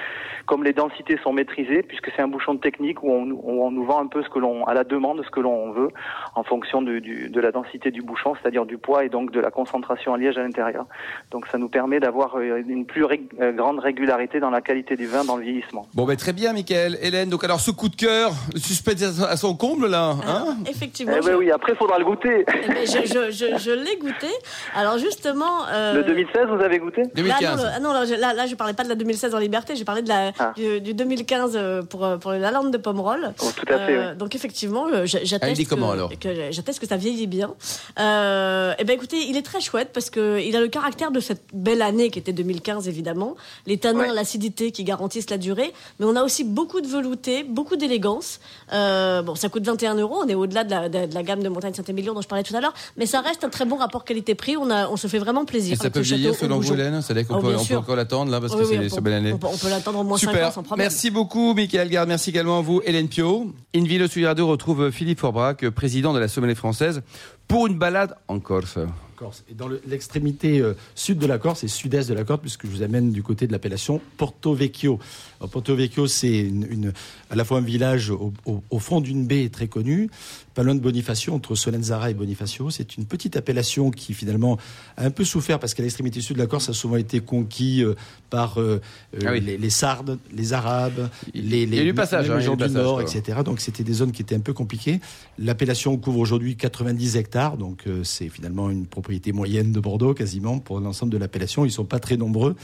comme 0.45 0.63
les 0.63 0.73
densités 0.73 1.17
sont 1.23 1.31
maîtrisées, 1.31 1.83
puisque 1.83 2.11
c'est 2.15 2.21
un 2.21 2.27
bouchon 2.27 2.57
technique 2.57 3.01
où 3.01 3.09
on, 3.11 3.23
où 3.31 3.63
on 3.63 3.71
nous 3.71 3.85
vend 3.85 3.99
un 4.01 4.07
peu 4.07 4.21
ce 4.23 4.29
que 4.29 4.39
l'on, 4.39 4.65
à 4.65 4.73
la 4.73 4.83
demande, 4.83 5.23
ce 5.23 5.29
que 5.29 5.39
l'on 5.39 5.71
veut, 5.71 5.87
en 6.35 6.43
fonction 6.43 6.81
de, 6.81 6.99
du, 6.99 7.29
de 7.29 7.39
la 7.39 7.51
densité 7.51 7.89
du 7.91 8.01
bouchon, 8.01 8.33
c'est-à-dire 8.41 8.65
du 8.65 8.77
poids 8.77 9.05
et 9.05 9.09
donc 9.09 9.31
de 9.31 9.39
la 9.39 9.51
concentration 9.51 10.11
en 10.11 10.15
liège 10.17 10.37
à 10.37 10.43
l'intérieur. 10.43 10.85
Donc 11.31 11.47
ça 11.47 11.57
nous 11.57 11.69
permet 11.69 11.99
d'avoir 12.01 12.35
euh, 12.37 12.61
une 12.67 12.85
plus 12.85 13.05
ré- 13.05 13.21
euh, 13.39 13.53
grande 13.53 13.79
régularité 13.79 14.41
dans 14.41 14.49
la 14.49 14.59
qualité 14.61 14.97
du 14.97 15.05
vin, 15.07 15.23
dans 15.23 15.37
le 15.37 15.43
vieillissement. 15.43 15.87
Bon, 15.93 16.03
ben 16.05 16.17
très 16.17 16.33
bien, 16.33 16.51
Michael. 16.51 16.97
Hélène, 17.01 17.29
donc 17.29 17.43
alors, 17.45 17.61
ce 17.61 17.71
coup 17.71 17.87
de 17.87 17.95
cœur, 17.95 18.31
le 18.53 18.59
suspense 18.59 19.21
à 19.23 19.37
son- 19.37 19.55
comble, 19.55 19.87
là. 19.87 20.15
Hein 20.27 20.55
effectivement, 20.69 21.13
Eh 21.17 21.21
je, 21.21 21.27
ben 21.29 21.35
oui, 21.37 21.51
après 21.51 21.73
il 21.73 21.77
faudra 21.77 21.99
le 21.99 22.05
goûter. 22.05 22.45
eh 22.47 22.67
ben, 22.67 22.85
je, 22.85 23.05
je, 23.05 23.31
je, 23.31 23.57
je 23.57 23.71
l'ai 23.71 23.97
goûté. 23.97 24.27
Alors 24.75 24.97
justement... 24.97 25.67
euh, 25.71 25.93
Le 25.95 26.03
2016, 26.03 26.47
vous 26.47 26.63
avez 26.63 26.79
goûté? 26.79 27.03
Là, 27.03 27.11
2015. 27.55 27.57
non, 27.57 27.63
le- 27.63 27.69
ah 27.75 27.79
non, 27.79 27.93
là, 27.93 28.05
je, 28.05 28.13
là, 28.19 28.33
là, 28.33 28.45
je 28.47 28.55
parlais 28.55 28.73
pas 28.73 28.83
de 28.83 28.89
la 28.89 28.95
2016 28.95 29.33
en 29.35 29.39
liberté, 29.39 29.75
j'ai 29.75 29.85
parlé 29.85 30.01
de 30.01 30.09
la, 30.09 30.31
Ah. 30.39 30.53
du, 30.55 30.81
du 30.81 30.93
2015 30.93 31.53
euh, 31.55 31.81
pour, 31.83 32.05
euh, 32.05 32.17
pour 32.17 32.31
la 32.31 32.51
lande 32.51 32.71
de 32.71 32.77
Pomerol. 32.77 33.33
Oh, 33.41 33.45
tout 33.55 33.73
à 33.73 33.77
fait, 33.77 33.97
Euh, 33.97 34.15
Donc 34.15 34.35
effectivement, 34.35 34.87
euh, 34.87 35.05
j'atteste 35.05 35.53
dit 35.55 35.65
comment, 35.65 35.91
que, 35.91 35.95
alors 35.95 36.09
que 36.11 36.87
ça 36.87 36.97
vieillit 36.97 37.27
bien. 37.27 37.53
Euh, 37.99 38.73
et 38.79 38.83
ben 38.83 38.93
écoutez, 38.93 39.17
il 39.29 39.37
est 39.37 39.41
très 39.41 39.61
chouette 39.61 39.89
parce 39.93 40.09
que 40.09 40.39
il 40.39 40.55
a 40.55 40.59
le 40.59 40.67
caractère 40.67 41.11
de 41.11 41.19
cette 41.19 41.43
belle 41.53 41.81
année 41.81 42.09
qui 42.09 42.19
était 42.19 42.33
2015 42.33 42.87
évidemment, 42.87 43.35
les 43.67 43.77
tanins, 43.77 43.99
Ouais. 44.01 44.13
l'acidité 44.13 44.71
qui 44.71 44.83
garantissent 44.83 45.29
la 45.29 45.37
durée, 45.37 45.73
mais 45.99 46.05
on 46.05 46.15
a 46.15 46.23
aussi 46.23 46.43
beaucoup 46.43 46.81
de 46.81 46.87
velouté, 46.87 47.43
beaucoup 47.43 47.75
d'élégance. 47.75 48.39
Euh, 48.73 49.21
bon, 49.21 49.35
ça 49.35 49.49
coûte 49.49 49.65
21 49.65 49.95
euros, 49.95 50.19
on 50.23 50.27
est 50.27 50.35
au-delà 50.35 50.63
de 50.63 50.71
la, 50.71 50.89
de, 50.89 51.05
de 51.05 51.13
la 51.13 51.23
gamme 51.23 51.43
de 51.43 51.49
Montagne 51.49 51.73
Saint-Émilion 51.73 52.13
dont 52.13 52.21
je 52.21 52.27
parlais 52.27 52.43
tout 52.43 52.55
à 52.55 52.61
l'heure, 52.61 52.73
mais 52.97 53.05
ça 53.05 53.21
reste 53.21 53.43
un 53.43 53.49
très 53.49 53.65
bon 53.65 53.75
rapport 53.77 54.03
qualité-prix. 54.05 54.57
On 54.57 54.69
a, 54.71 54.87
on 54.89 54.97
se 54.97 55.07
fait 55.07 55.19
vraiment 55.19 55.45
plaisir. 55.45 55.73
Et 55.73 55.75
ça 55.75 55.89
peut 55.89 55.99
vieillir 55.99 56.33
selon 56.35 56.59
vous. 56.59 56.73
Hélène 56.73 57.01
C'est-à-dire 57.01 57.27
qu'on 57.27 57.40
peut, 57.41 57.47
bien 57.49 57.57
on 57.61 57.65
peut 57.65 57.77
encore 57.77 57.95
l'attendre, 57.95 58.31
là, 58.31 58.39
parce 58.39 58.53
Oui, 58.53 58.59
que 58.59 58.65
oui, 58.67 58.75
c'est 58.79 58.85
on 58.85 58.89
ce 58.89 58.95
peut- 58.95 59.01
belle 59.01 59.13
année. 59.13 59.33
on 59.33 59.37
peut- 59.37 59.47
l'attendre 59.69 59.99
au 59.99 60.03
moins 60.03 60.17
5 60.17 60.29
Super. 60.31 60.47
ans 60.47 60.51
sans 60.51 60.63
problème. 60.63 60.85
Merci 60.85 61.11
beaucoup, 61.11 61.53
Michael 61.53 61.89
Garde. 61.89 62.07
Merci 62.09 62.29
également 62.29 62.59
à 62.59 62.61
vous, 62.61 62.81
Hélène 62.85 63.07
Pio. 63.07 63.53
Invino 63.75 64.07
Sud 64.07 64.25
Radio 64.25 64.47
retrouve 64.47 64.91
Philippe 64.91 65.19
Forbrac, 65.19 65.69
président 65.69 66.13
de 66.13 66.19
la 66.19 66.27
Sommelier 66.27 66.55
française, 66.55 67.01
pour 67.47 67.67
une 67.67 67.77
balade 67.77 68.15
en 68.27 68.39
Corse. 68.39 68.77
Corse. 69.15 69.43
Et 69.51 69.53
dans 69.53 69.67
le- 69.67 69.79
l'extrémité 69.85 70.59
euh, 70.61 70.73
sud 70.95 71.19
de 71.19 71.27
la 71.27 71.37
Corse 71.37 71.63
et 71.63 71.67
sud-est 71.67 72.09
de 72.09 72.15
la 72.15 72.23
Corse, 72.23 72.41
puisque 72.41 72.65
je 72.65 72.71
vous 72.71 72.81
amène 72.81 73.11
du 73.11 73.21
côté 73.21 73.45
de 73.45 73.51
l'appellation 73.51 74.01
Porto 74.17 74.55
Vecchio. 74.55 74.97
Alors, 75.39 75.51
Porto 75.51 75.75
Vecchio, 75.75 76.07
c'est 76.07 76.39
une, 76.39 76.65
une- 76.71 76.93
à 77.31 77.35
la 77.35 77.43
fois 77.45 77.57
un 77.57 77.61
village 77.61 78.11
au, 78.11 78.33
au- 78.45 78.61
au 78.69 78.77
fond 78.79 79.01
d'une 79.01 79.25
baie 79.25 79.49
très 79.49 79.67
connue, 79.67 80.09
pas 80.53 80.61
loin 80.63 80.75
de 80.75 80.81
Bonifacio, 80.81 81.33
entre 81.33 81.55
Solenzara 81.55 82.11
et 82.11 82.13
Bonifacio. 82.13 82.69
C'est 82.69 82.97
une 82.97 83.05
petite 83.05 83.37
appellation 83.37 83.89
qui 83.89 84.13
finalement 84.13 84.57
a 84.97 85.05
un 85.05 85.09
peu 85.11 85.23
souffert 85.23 85.57
parce 85.57 85.73
qu'à 85.73 85.81
l'extrémité 85.81 86.19
sud 86.21 86.35
de 86.35 86.41
la 86.41 86.47
Corse, 86.47 86.65
ça 86.65 86.71
a 86.71 86.73
souvent 86.75 86.97
été 86.97 87.21
conquis 87.21 87.83
euh, 87.83 87.95
par 88.29 88.59
euh, 88.59 88.81
euh, 89.15 89.19
Ah 89.25 89.31
oui. 89.31 89.39
les, 89.41 89.57
les 89.57 89.69
Sardes, 89.69 90.19
les 90.35 90.51
Arabes, 90.53 91.09
Il- 91.33 91.49
les, 91.49 91.63
il 91.63 91.73
y 91.73 91.77
a 91.79 91.81
les- 91.83 91.85
du 91.85 91.93
passage, 91.93 92.27
les 92.27 92.33
hein, 92.33 92.39
gens 92.41 92.51
du 92.51 92.57
du 92.57 92.63
passage, 92.69 92.83
Nord, 92.83 93.01
quoi. 93.01 93.03
etc. 93.15 93.39
Donc 93.45 93.61
c'était 93.61 93.83
des 93.85 93.93
zones 93.93 94.11
qui 94.11 94.21
étaient 94.21 94.35
un 94.35 94.39
peu 94.41 94.53
compliquées. 94.53 94.99
L'appellation 95.39 95.95
couvre 95.97 96.19
aujourd'hui 96.19 96.57
90 96.57 97.15
hectares, 97.15 97.55
donc 97.57 97.83
euh, 97.87 98.03
c'est 98.03 98.27
finalement 98.27 98.69
une 98.69 98.85
propriété 98.85 99.31
moyenne 99.31 99.71
de 99.71 99.79
Bordeaux 99.79 100.13
quasiment 100.13 100.59
pour 100.59 100.81
l'ensemble 100.81 101.13
de 101.13 101.17
l'appellation. 101.17 101.63
Ils 101.63 101.71
sont 101.71 101.85
pas 101.85 101.99
très 101.99 102.17
nombreux. 102.17 102.57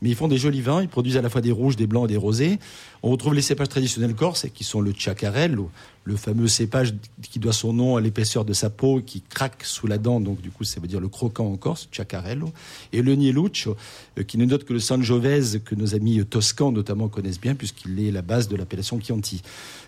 Mais 0.00 0.10
ils 0.10 0.14
font 0.14 0.28
des 0.28 0.38
jolis 0.38 0.60
vins, 0.60 0.82
ils 0.82 0.88
produisent 0.88 1.16
à 1.16 1.22
la 1.22 1.28
fois 1.28 1.40
des 1.40 1.50
rouges, 1.50 1.76
des 1.76 1.86
blancs 1.86 2.04
et 2.04 2.08
des 2.08 2.16
rosés. 2.16 2.58
On 3.02 3.10
retrouve 3.10 3.34
les 3.34 3.42
cépages 3.42 3.68
traditionnels 3.68 4.14
corses, 4.14 4.46
qui 4.54 4.64
sont 4.64 4.80
le 4.80 4.92
chacarello, 4.96 5.70
le 6.04 6.16
fameux 6.16 6.48
cépage 6.48 6.94
qui 7.22 7.38
doit 7.38 7.52
son 7.52 7.72
nom 7.72 7.96
à 7.96 8.00
l'épaisseur 8.00 8.44
de 8.44 8.52
sa 8.52 8.70
peau, 8.70 9.00
qui 9.04 9.22
craque 9.22 9.64
sous 9.64 9.86
la 9.86 9.98
dent, 9.98 10.20
donc 10.20 10.40
du 10.40 10.50
coup 10.50 10.64
ça 10.64 10.80
veut 10.80 10.88
dire 10.88 11.00
le 11.00 11.08
croquant 11.08 11.46
en 11.46 11.56
corse, 11.56 11.88
chacarello. 11.90 12.52
Et 12.92 13.02
le 13.02 13.14
nieluccio, 13.14 13.76
euh, 14.18 14.22
qui 14.22 14.38
ne 14.38 14.44
note 14.44 14.64
que 14.64 14.72
le 14.72 14.80
sangiovese, 14.80 15.60
que 15.64 15.74
nos 15.74 15.94
amis 15.94 16.24
toscans 16.24 16.72
notamment 16.72 17.08
connaissent 17.08 17.40
bien, 17.40 17.54
puisqu'il 17.54 17.98
est 18.00 18.10
la 18.10 18.22
base 18.22 18.48
de 18.48 18.56
l'appellation 18.56 19.00
Chianti. 19.00 19.42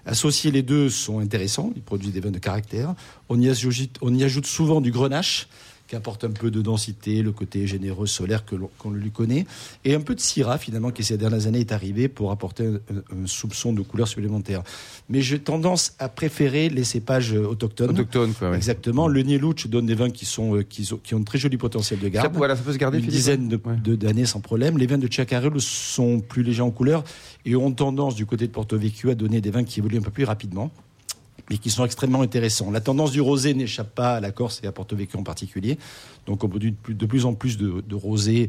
Associés, 0.06 0.50
les 0.50 0.62
deux 0.62 0.90
sont 0.90 1.20
intéressants, 1.20 1.73
ils 1.76 1.82
produisent 1.82 2.12
des 2.12 2.20
vins 2.20 2.30
de 2.30 2.38
caractère. 2.38 2.94
On 3.28 3.40
y 3.40 3.49
ajoute 3.49 4.46
souvent 4.46 4.80
du 4.80 4.90
grenache, 4.90 5.49
qui 5.90 5.97
apporte 5.97 6.23
un 6.23 6.30
peu 6.30 6.52
de 6.52 6.62
densité, 6.62 7.20
le 7.20 7.32
côté 7.32 7.66
généreux 7.66 8.06
solaire 8.06 8.44
que 8.44 8.54
l'on 8.54 8.70
qu'on 8.78 8.92
lui 8.92 9.11
connaît, 9.11 9.44
et 9.85 9.92
un 9.97 10.00
peu 10.00 10.14
de 10.14 10.20
syrah 10.20 10.56
finalement 10.56 10.92
qui 10.92 11.02
ces 11.02 11.18
dernières 11.18 11.49
années 11.49 11.59
est 11.59 11.73
arrivé 11.73 12.06
pour 12.06 12.30
apporter 12.30 12.64
un, 12.64 12.75
un 13.23 13.26
soupçon 13.26 13.73
de 13.73 13.82
couleur 13.82 14.06
supplémentaire. 14.06 14.62
Mais 15.09 15.20
j'ai 15.20 15.40
tendance 15.40 15.94
à 15.99 16.09
préférer 16.09 16.68
les 16.68 16.85
cépages 16.85 17.32
autochtones. 17.32 17.90
Autochtone, 17.90 18.32
quoi. 18.35 18.50
ouais. 18.50 18.56
Exactement. 18.56 19.09
Le 19.09 19.23
Nielouch 19.23 19.66
donne 19.66 19.87
des 19.87 19.97
vins 19.97 20.11
qui 20.11 20.26
sont 20.26 20.54
euh, 20.59 20.62
qui, 20.62 20.88
ont- 20.92 21.00
qui 21.02 21.14
ont 21.16 21.18
un 21.18 21.23
très 21.25 21.38
joli 21.38 21.56
potentiel 21.56 21.99
de 21.99 22.04
Ça, 22.04 22.11
garde. 22.11 22.37
voilà, 22.37 22.54
ça 22.54 22.62
peut 22.62 22.73
se 22.73 22.78
garder, 22.78 22.99
une 23.00 23.06
dizaine 23.06 23.49
de- 23.49 23.56
Ouais. 23.64 23.76
de- 23.82 23.97
d'années 23.97 24.26
sans 24.26 24.40
problème. 24.40 24.78
Les 24.78 24.87
vins 24.87 24.97
de 24.99 25.11
Chacarello 25.11 25.59
sont 25.59 26.20
plus 26.20 26.44
légers 26.44 26.62
en 26.62 26.70
couleur 26.70 27.02
et 27.44 27.56
ont 27.56 27.73
tendance 27.73 28.14
du 28.14 28.26
côté 28.26 28.47
de 28.47 28.52
Porto 28.52 28.78
Vecchio 28.78 29.11
à 29.11 29.16
donner 29.16 29.40
des 29.40 29.50
vins 29.50 29.64
qui 29.64 29.80
évoluent 29.80 29.99
un 29.99 30.02
peu 30.02 30.12
plus 30.12 30.25
rapidement 30.25 30.70
mais 31.50 31.59
qui 31.59 31.69
sont 31.71 31.85
extrêmement 31.85 32.23
intéressants. 32.23 32.71
La 32.71 32.80
tendance 32.80 33.11
du 33.11 33.21
rosé 33.21 33.52
n'échappe 33.54 33.95
pas 33.95 34.14
à 34.14 34.21
la 34.21 34.30
Corse 34.30 34.61
et 34.62 34.66
à 34.69 34.73
Porto 34.73 34.95
Vecchio 34.97 35.19
en 35.19 35.25
particulier. 35.25 35.78
Donc 36.26 36.45
on 36.45 36.49
produit 36.49 36.75
de 36.88 37.07
plus, 37.07 37.25
en 37.26 37.35
plus 37.35 37.59
de, 37.59 37.83
de 37.87 37.95
rosés 37.97 38.49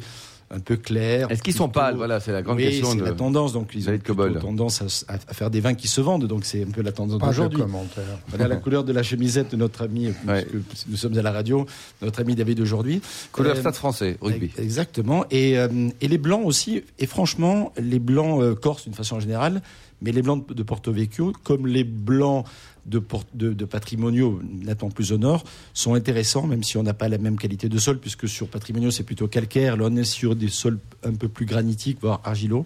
un 0.53 0.59
peu 0.59 0.75
clairs. 0.75 1.31
Est-ce 1.31 1.41
qu'ils 1.41 1.53
sont 1.53 1.69
pâles 1.69 1.95
Voilà, 1.95 2.19
c'est 2.19 2.33
la 2.33 2.41
grande 2.41 2.57
oui, 2.57 2.65
question. 2.65 2.91
c'est 2.91 2.97
de- 2.97 3.03
la 3.05 3.13
tendance. 3.13 3.53
Donc 3.53 3.71
ils 3.73 3.89
ont 3.89 3.97
plutôt 3.97 4.29
tendance 4.39 4.81
à, 5.07 5.13
à 5.13 5.33
faire 5.33 5.49
des 5.49 5.61
vins 5.61 5.73
qui 5.73 5.87
se 5.87 6.01
vendent. 6.01 6.25
Donc 6.27 6.43
c'est 6.43 6.61
un 6.63 6.69
peu 6.71 6.81
la 6.81 6.91
tendance 6.91 7.19
d'aujourd'hui. 7.19 7.61
commentaires. 7.61 8.03
Voilà 8.27 8.49
la 8.49 8.57
couleur 8.57 8.83
de 8.83 8.91
la 8.91 9.01
chemisette 9.01 9.49
de 9.51 9.55
notre 9.55 9.81
ami, 9.83 10.09
Ouais. 10.27 10.45
puisque 10.69 10.87
nous 10.89 10.97
sommes 10.97 11.17
à 11.17 11.21
la 11.21 11.31
radio, 11.31 11.65
notre 12.01 12.19
ami 12.19 12.35
David 12.35 12.59
aujourd'hui. 12.59 13.01
Couleur 13.31 13.55
Euh, 13.55 13.59
stade 13.61 13.75
français, 13.75 14.17
rugby. 14.21 14.51
Exactement. 14.57 15.23
Et, 15.31 15.57
euh, 15.57 15.69
et 16.01 16.07
les 16.09 16.17
blancs 16.17 16.45
aussi. 16.45 16.83
Et 16.99 17.05
franchement, 17.07 17.71
les 17.81 17.99
blancs 17.99 18.41
euh, 18.41 18.53
corses 18.53 18.83
d'une 18.83 18.93
façon 18.93 19.21
générale, 19.21 19.61
mais 20.01 20.11
les 20.11 20.21
blancs 20.21 20.47
de, 20.53 20.63
Porto 20.63 20.91
Vecchio, 20.91 21.33
comme 21.43 21.67
les 21.67 21.83
blancs 21.83 22.45
de, 22.85 22.99
Por- 22.99 23.25
de, 23.33 23.53
de 23.53 23.65
Patrimonio, 23.65 24.41
nettement 24.43 24.89
plus 24.89 25.11
au 25.11 25.17
nord, 25.17 25.43
sont 25.73 25.93
intéressants, 25.93 26.47
même 26.47 26.63
si 26.63 26.77
on 26.77 26.83
n'a 26.83 26.93
pas 26.93 27.07
la 27.07 27.17
même 27.17 27.37
qualité 27.37 27.69
de 27.69 27.77
sol, 27.77 27.99
puisque 27.99 28.27
sur 28.27 28.47
Patrimonio, 28.47 28.91
c'est 28.91 29.03
plutôt 29.03 29.27
calcaire. 29.27 29.77
Là, 29.77 29.85
on 29.89 29.95
est 29.95 30.03
sur 30.03 30.35
des 30.35 30.49
sols 30.49 30.79
un 31.03 31.13
peu 31.13 31.27
plus 31.27 31.45
granitiques, 31.45 31.99
voire 32.01 32.21
argilaux 32.23 32.65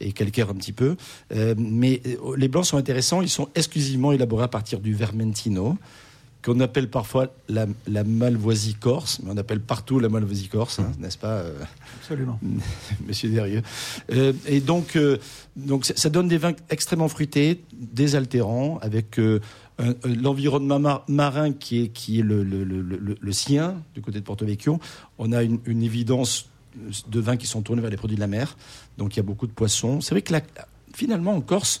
et 0.00 0.12
calcaire 0.12 0.50
un 0.50 0.54
petit 0.54 0.72
peu. 0.72 0.96
Euh, 1.34 1.54
mais 1.56 2.02
euh, 2.06 2.36
les 2.36 2.48
blancs 2.48 2.66
sont 2.66 2.76
intéressants. 2.76 3.22
Ils 3.22 3.30
sont 3.30 3.48
exclusivement 3.54 4.12
élaborés 4.12 4.44
à 4.44 4.48
partir 4.48 4.80
du 4.80 4.92
Vermentino 4.92 5.78
qu'on 6.46 6.60
appelle 6.60 6.88
parfois 6.88 7.34
la, 7.48 7.66
la, 7.88 8.04
Malvoisie 8.04 8.74
corse, 8.74 9.20
mais 9.22 9.32
on 9.32 9.36
appelle 9.36 9.60
partout 9.60 9.98
la 9.98 10.08
Malvoisie 10.08 10.46
corse, 10.48 10.78
hein, 10.78 10.92
n'est-ce 11.00 11.18
pas 11.18 11.42
Absolument. 12.00 12.38
Monsieur 13.06 13.28
Derieux. 13.28 13.62
et 14.46 14.60
donc, 14.60 14.96
donc 15.56 15.84
ça 15.84 16.08
donne 16.08 16.28
des 16.28 16.38
vins 16.38 16.52
extrêmement 16.70 17.08
fruités, 17.08 17.64
désaltérants, 17.72 18.78
avec 18.80 19.20
l'environnement 20.04 21.02
marin 21.08 21.52
qui 21.52 21.82
est, 21.82 21.88
qui 21.88 22.20
est 22.20 22.22
le, 22.22 22.44
le, 22.44 22.62
le, 22.62 22.82
le, 23.20 23.32
sien, 23.32 23.82
du 23.94 24.00
côté 24.00 24.20
de 24.20 24.24
Porto 24.24 24.46
Vecchio. 24.46 24.78
On 25.18 25.32
a 25.32 25.42
une, 25.42 25.58
une 25.66 25.82
évidence 25.82 26.48
de 27.08 27.20
vins 27.20 27.36
qui 27.36 27.46
sont 27.46 27.62
tournés 27.62 27.82
vers 27.82 27.90
les 27.90 27.96
produits 27.96 28.16
de 28.16 28.20
la 28.20 28.26
mer. 28.26 28.56
Donc 28.98 29.14
il 29.14 29.18
y 29.18 29.20
a 29.20 29.24
beaucoup 29.24 29.46
de 29.46 29.52
poissons. 29.52 30.00
C'est 30.00 30.14
vrai 30.14 30.22
que 30.22 30.32
finalement, 30.94 31.34
en 31.34 31.40
Corse, 31.40 31.80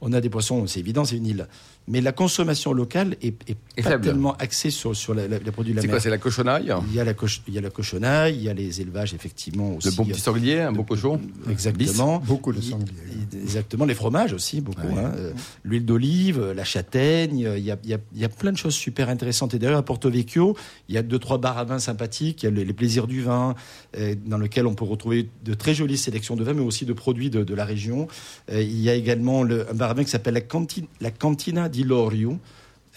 on 0.00 0.12
a 0.12 0.20
des 0.20 0.30
poissons, 0.30 0.66
c'est 0.66 0.80
évident, 0.80 1.04
c'est 1.04 1.16
une 1.16 1.26
île 1.26 1.46
mais 1.88 2.00
la 2.00 2.12
consommation 2.12 2.72
locale 2.72 3.16
est, 3.22 3.34
est, 3.48 3.82
pas 3.82 3.98
tellement 3.98 4.34
axée 4.36 4.70
sur, 4.70 4.96
sur 4.96 5.14
la, 5.14 5.28
les 5.28 5.38
produits 5.52 5.72
de 5.72 5.76
la 5.76 5.82
mer. 5.82 5.82
C'est 5.82 5.88
quoi 5.88 6.00
C'est 6.00 6.10
la 6.10 6.18
cochonaille 6.18 6.74
il 6.88 6.94
y, 6.94 7.00
a 7.00 7.04
la 7.04 7.12
il 7.46 7.54
y 7.54 7.58
a 7.58 7.60
la 7.60 7.70
cochonaille, 7.70 8.34
il 8.34 8.42
y 8.42 8.48
a 8.48 8.54
les 8.54 8.80
élevages, 8.80 9.14
effectivement. 9.14 9.76
Aussi. 9.76 9.88
Le 9.88 9.94
bon 9.94 10.04
petit 10.04 10.20
sanglier, 10.20 10.60
un 10.60 10.72
beau 10.72 10.82
cochon 10.82 11.20
Exactement. 11.48 12.18
Beaucoup 12.18 12.52
de 12.52 12.60
sanglier. 12.60 12.92
Exactement, 13.40 13.84
les 13.84 13.94
fromages 13.94 14.32
aussi, 14.32 14.60
beaucoup. 14.60 14.80
Hein. 14.80 15.12
Euh, 15.16 15.32
l'huile 15.64 15.84
d'olive, 15.84 16.52
la 16.56 16.64
châtaigne, 16.64 17.38
il 17.38 17.64
y, 17.64 17.70
a, 17.70 17.76
il, 17.82 17.90
y 17.90 17.94
a, 17.94 17.98
il 18.14 18.20
y, 18.20 18.24
a, 18.24 18.28
plein 18.28 18.50
de 18.50 18.56
choses 18.56 18.74
super 18.74 19.08
intéressantes. 19.08 19.54
Et 19.54 19.58
d'ailleurs, 19.58 19.78
à 19.78 19.84
Porto 19.84 20.10
Vecchio, 20.10 20.56
il 20.88 20.94
y 20.94 20.98
a 20.98 21.02
deux, 21.02 21.18
trois 21.20 21.38
bars 21.38 21.58
à 21.58 21.64
vin 21.64 21.78
sympathiques. 21.78 22.42
Il 22.42 22.46
y 22.46 22.48
a 22.48 22.64
les 22.64 22.72
plaisirs 22.72 23.06
du 23.06 23.22
vin, 23.22 23.54
euh, 23.96 24.14
dans 24.26 24.38
lequel 24.38 24.66
on 24.66 24.74
peut 24.74 24.84
retrouver 24.84 25.28
de 25.44 25.54
très 25.54 25.74
jolies 25.74 25.98
sélections 25.98 26.34
de 26.34 26.42
vins, 26.42 26.54
mais 26.54 26.62
aussi 26.62 26.84
de 26.84 26.92
produits 26.92 27.30
de, 27.30 27.44
de 27.44 27.54
la 27.54 27.64
région. 27.64 28.08
Euh, 28.50 28.60
il 28.60 28.80
y 28.80 28.90
a 28.90 28.94
également 28.94 29.44
le, 29.44 29.70
un 29.70 29.74
bar 29.74 29.94
qui 30.04 30.10
s'appelle 30.10 30.34
la, 30.34 30.40
Cantina, 30.40 30.86
la 31.00 31.10
Cantina 31.10 31.68
di 31.68 31.84
Lorio 31.84 32.38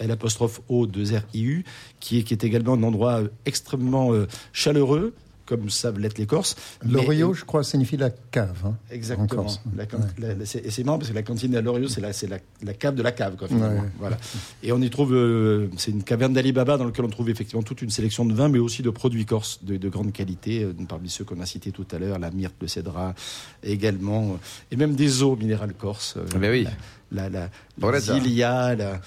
l'apostrophe 0.07 0.61
O 0.67 0.85
2 0.85 1.17
R 1.17 1.23
I 1.33 1.43
U, 1.43 1.65
qui 1.99 2.19
est, 2.19 2.43
également 2.43 2.73
un 2.73 2.83
endroit 2.83 3.21
extrêmement 3.45 4.13
euh, 4.13 4.27
chaleureux, 4.53 5.13
comme 5.49 5.69
savent 5.71 5.97
l'être 5.97 6.19
les 6.19 6.27
Corses. 6.27 6.55
L'Orio, 6.87 7.33
je 7.33 7.43
crois, 7.43 7.63
signifie 7.63 7.97
la 7.97 8.11
cave. 8.11 8.61
Hein, 8.65 8.75
exactement. 8.91 9.47
et 9.47 10.69
c'est 10.69 10.83
marrant 10.83 10.99
parce 10.99 11.09
que 11.09 11.15
la 11.15 11.23
cantine 11.23 11.55
à 11.55 11.61
l'Orio, 11.61 11.87
c'est 11.87 12.01
la, 12.01 12.11
la, 12.29 12.37
la, 12.61 12.73
cave 12.75 12.93
de 12.93 13.01
la 13.01 13.11
cave. 13.11 13.35
Quoi, 13.35 13.47
voilà. 13.97 14.17
Et 14.61 14.71
on 14.71 14.79
y 14.79 14.91
trouve, 14.91 15.15
euh, 15.15 15.67
c'est 15.77 15.89
une 15.89 16.03
caverne 16.03 16.33
d'Alibaba 16.33 16.77
dans 16.77 16.85
laquelle 16.85 17.05
on 17.05 17.09
trouve 17.09 17.31
effectivement 17.31 17.63
toute 17.63 17.81
une 17.81 17.89
sélection 17.89 18.25
de 18.25 18.33
vins, 18.33 18.47
mais 18.47 18.59
aussi 18.59 18.83
de 18.83 18.91
produits 18.91 19.25
corses 19.25 19.63
de, 19.63 19.77
de 19.77 19.89
grande 19.89 20.13
qualité, 20.13 20.63
euh, 20.63 20.73
parmi 20.87 21.09
ceux 21.09 21.23
qu'on 21.23 21.39
a 21.39 21.47
cités 21.47 21.71
tout 21.71 21.87
à 21.91 21.97
l'heure, 21.97 22.19
la 22.19 22.29
myrte, 22.29 22.55
le 22.61 22.67
cédra 22.67 23.15
également, 23.63 24.37
et 24.69 24.75
même 24.75 24.93
des 24.93 25.23
eaux 25.23 25.35
minérales 25.35 25.73
corses. 25.73 26.15
mais 26.15 26.31
ah 26.35 26.37
ben 26.37 26.51
oui 26.51 26.67
la, 27.11 27.29
la, 27.29 27.49
la 27.79 27.99
Zilia, 27.99 28.75
la, 28.75 29.01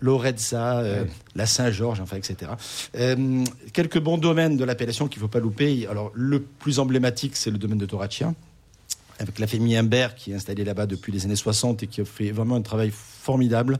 Lorezza, 0.00 0.78
euh, 0.78 1.04
la 1.34 1.46
Saint-Georges, 1.46 2.00
enfin, 2.00 2.16
etc. 2.16 2.52
Euh, 2.96 3.44
quelques 3.72 4.00
bons 4.00 4.18
domaines 4.18 4.56
de 4.56 4.64
l'appellation 4.64 5.08
qu'il 5.08 5.20
ne 5.20 5.26
faut 5.26 5.30
pas 5.30 5.40
louper. 5.40 5.86
Alors, 5.88 6.10
le 6.14 6.40
plus 6.40 6.78
emblématique, 6.78 7.36
c'est 7.36 7.50
le 7.50 7.58
domaine 7.58 7.78
de 7.78 7.86
Toraccia, 7.86 8.34
avec 9.18 9.38
la 9.38 9.46
famille 9.46 9.76
Imbert 9.76 10.14
qui 10.14 10.32
est 10.32 10.34
installée 10.34 10.64
là-bas 10.64 10.86
depuis 10.86 11.12
les 11.12 11.24
années 11.24 11.36
60 11.36 11.82
et 11.82 11.86
qui 11.86 12.00
a 12.00 12.04
fait 12.04 12.30
vraiment 12.30 12.56
un 12.56 12.62
travail 12.62 12.90
formidable 12.92 13.78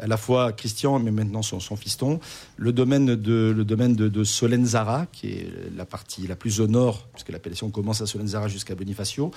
à 0.00 0.06
la 0.06 0.16
fois 0.16 0.52
Christian, 0.52 0.98
mais 1.00 1.10
maintenant 1.10 1.42
son, 1.42 1.60
son 1.60 1.76
fiston. 1.76 2.20
Le 2.56 2.72
domaine 2.72 3.16
de, 3.16 3.52
le 3.56 3.64
domaine 3.64 3.96
de, 3.96 4.08
de, 4.08 4.24
Solenzara, 4.24 5.06
qui 5.12 5.28
est 5.28 5.52
la 5.76 5.84
partie 5.84 6.26
la 6.26 6.36
plus 6.36 6.60
au 6.60 6.68
nord, 6.68 7.08
puisque 7.12 7.30
l'appellation 7.30 7.70
commence 7.70 8.00
à 8.00 8.06
Solenzara 8.06 8.48
jusqu'à 8.48 8.76
Bonifacio. 8.76 9.32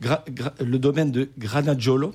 le 0.00 0.78
domaine 0.78 1.12
de 1.12 1.28
Granagiolo, 1.38 2.12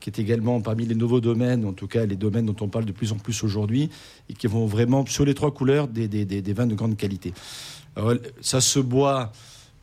qui 0.00 0.10
est 0.10 0.18
également 0.18 0.60
parmi 0.60 0.86
les 0.86 0.94
nouveaux 0.94 1.20
domaines, 1.20 1.64
en 1.64 1.72
tout 1.72 1.86
cas 1.86 2.04
les 2.04 2.16
domaines 2.16 2.46
dont 2.46 2.56
on 2.60 2.68
parle 2.68 2.84
de 2.84 2.92
plus 2.92 3.12
en 3.12 3.16
plus 3.16 3.42
aujourd'hui, 3.42 3.90
et 4.28 4.34
qui 4.34 4.46
vont 4.46 4.66
vraiment 4.66 5.06
sur 5.06 5.24
les 5.24 5.34
trois 5.34 5.52
couleurs 5.52 5.88
des, 5.88 6.52
vins 6.52 6.66
de 6.66 6.74
grande 6.74 6.96
qualité. 6.96 7.32
ça 8.40 8.60
se 8.60 8.78
boit 8.78 9.32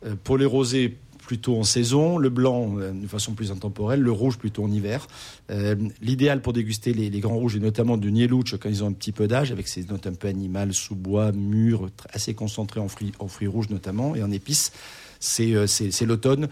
euh, 0.06 0.14
pour 0.22 0.38
les 0.38 0.46
rosés 0.46 0.98
plutôt 1.18 1.56
en 1.56 1.62
saison, 1.62 2.18
le 2.18 2.28
blanc 2.28 2.74
euh, 2.78 2.92
de 2.92 3.06
façon 3.06 3.32
plus 3.32 3.52
intemporelle, 3.52 4.00
le 4.00 4.10
rouge 4.10 4.38
plutôt 4.38 4.64
en 4.64 4.70
hiver. 4.70 5.06
Euh, 5.50 5.76
l'idéal 6.00 6.42
pour 6.42 6.52
déguster 6.52 6.92
les, 6.92 7.20
grands 7.20 7.36
rouges, 7.36 7.56
et 7.56 7.60
notamment 7.60 7.96
du 7.96 8.10
Nieluch 8.10 8.56
quand 8.58 8.68
ils 8.68 8.82
ont 8.82 8.88
un 8.88 8.92
petit 8.92 9.12
peu 9.12 9.28
d'âge, 9.28 9.52
avec 9.52 9.68
ces 9.68 9.84
notes 9.84 10.06
un 10.06 10.14
peu 10.14 10.28
animales, 10.28 10.74
sous-bois, 10.74 11.32
mûres, 11.32 11.90
assez 12.12 12.34
concentrées 12.34 12.80
en 12.80 12.88
en 13.18 13.28
fruits 13.28 13.46
rouges 13.46 13.70
notamment, 13.70 14.14
et 14.14 14.22
en 14.22 14.30
épices, 14.30 14.72
c'est 15.20 16.04
l'automne. 16.04 16.48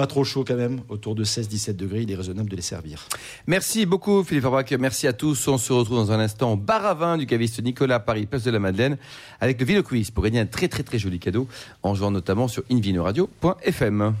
Pas 0.00 0.06
trop 0.06 0.24
chaud 0.24 0.46
quand 0.48 0.56
même, 0.56 0.80
autour 0.88 1.14
de 1.14 1.26
16-17 1.26 1.76
degrés, 1.76 2.00
il 2.00 2.10
est 2.10 2.14
raisonnable 2.14 2.48
de 2.48 2.56
les 2.56 2.62
servir. 2.62 3.06
Merci 3.46 3.84
beaucoup 3.84 4.24
Philippe 4.24 4.44
Forbach, 4.44 4.72
merci 4.78 5.06
à 5.06 5.12
tous. 5.12 5.46
On 5.46 5.58
se 5.58 5.74
retrouve 5.74 5.98
dans 5.98 6.10
un 6.10 6.20
instant 6.20 6.54
au 6.54 6.56
bar 6.56 6.86
à 6.86 6.94
vin 6.94 7.18
du 7.18 7.26
caviste 7.26 7.62
Nicolas 7.62 8.00
Paris, 8.00 8.24
place 8.24 8.42
de 8.44 8.50
la 8.50 8.58
Madeleine, 8.58 8.96
avec 9.42 9.60
le 9.60 9.66
Vino 9.66 9.82
Quiz 9.82 10.10
pour 10.10 10.24
gagner 10.24 10.40
un 10.40 10.46
très 10.46 10.68
très 10.68 10.84
très 10.84 10.98
joli 10.98 11.18
cadeau 11.18 11.46
en 11.82 11.94
jouant 11.94 12.10
notamment 12.10 12.48
sur 12.48 12.62
invinoradio.fm. 12.70 14.14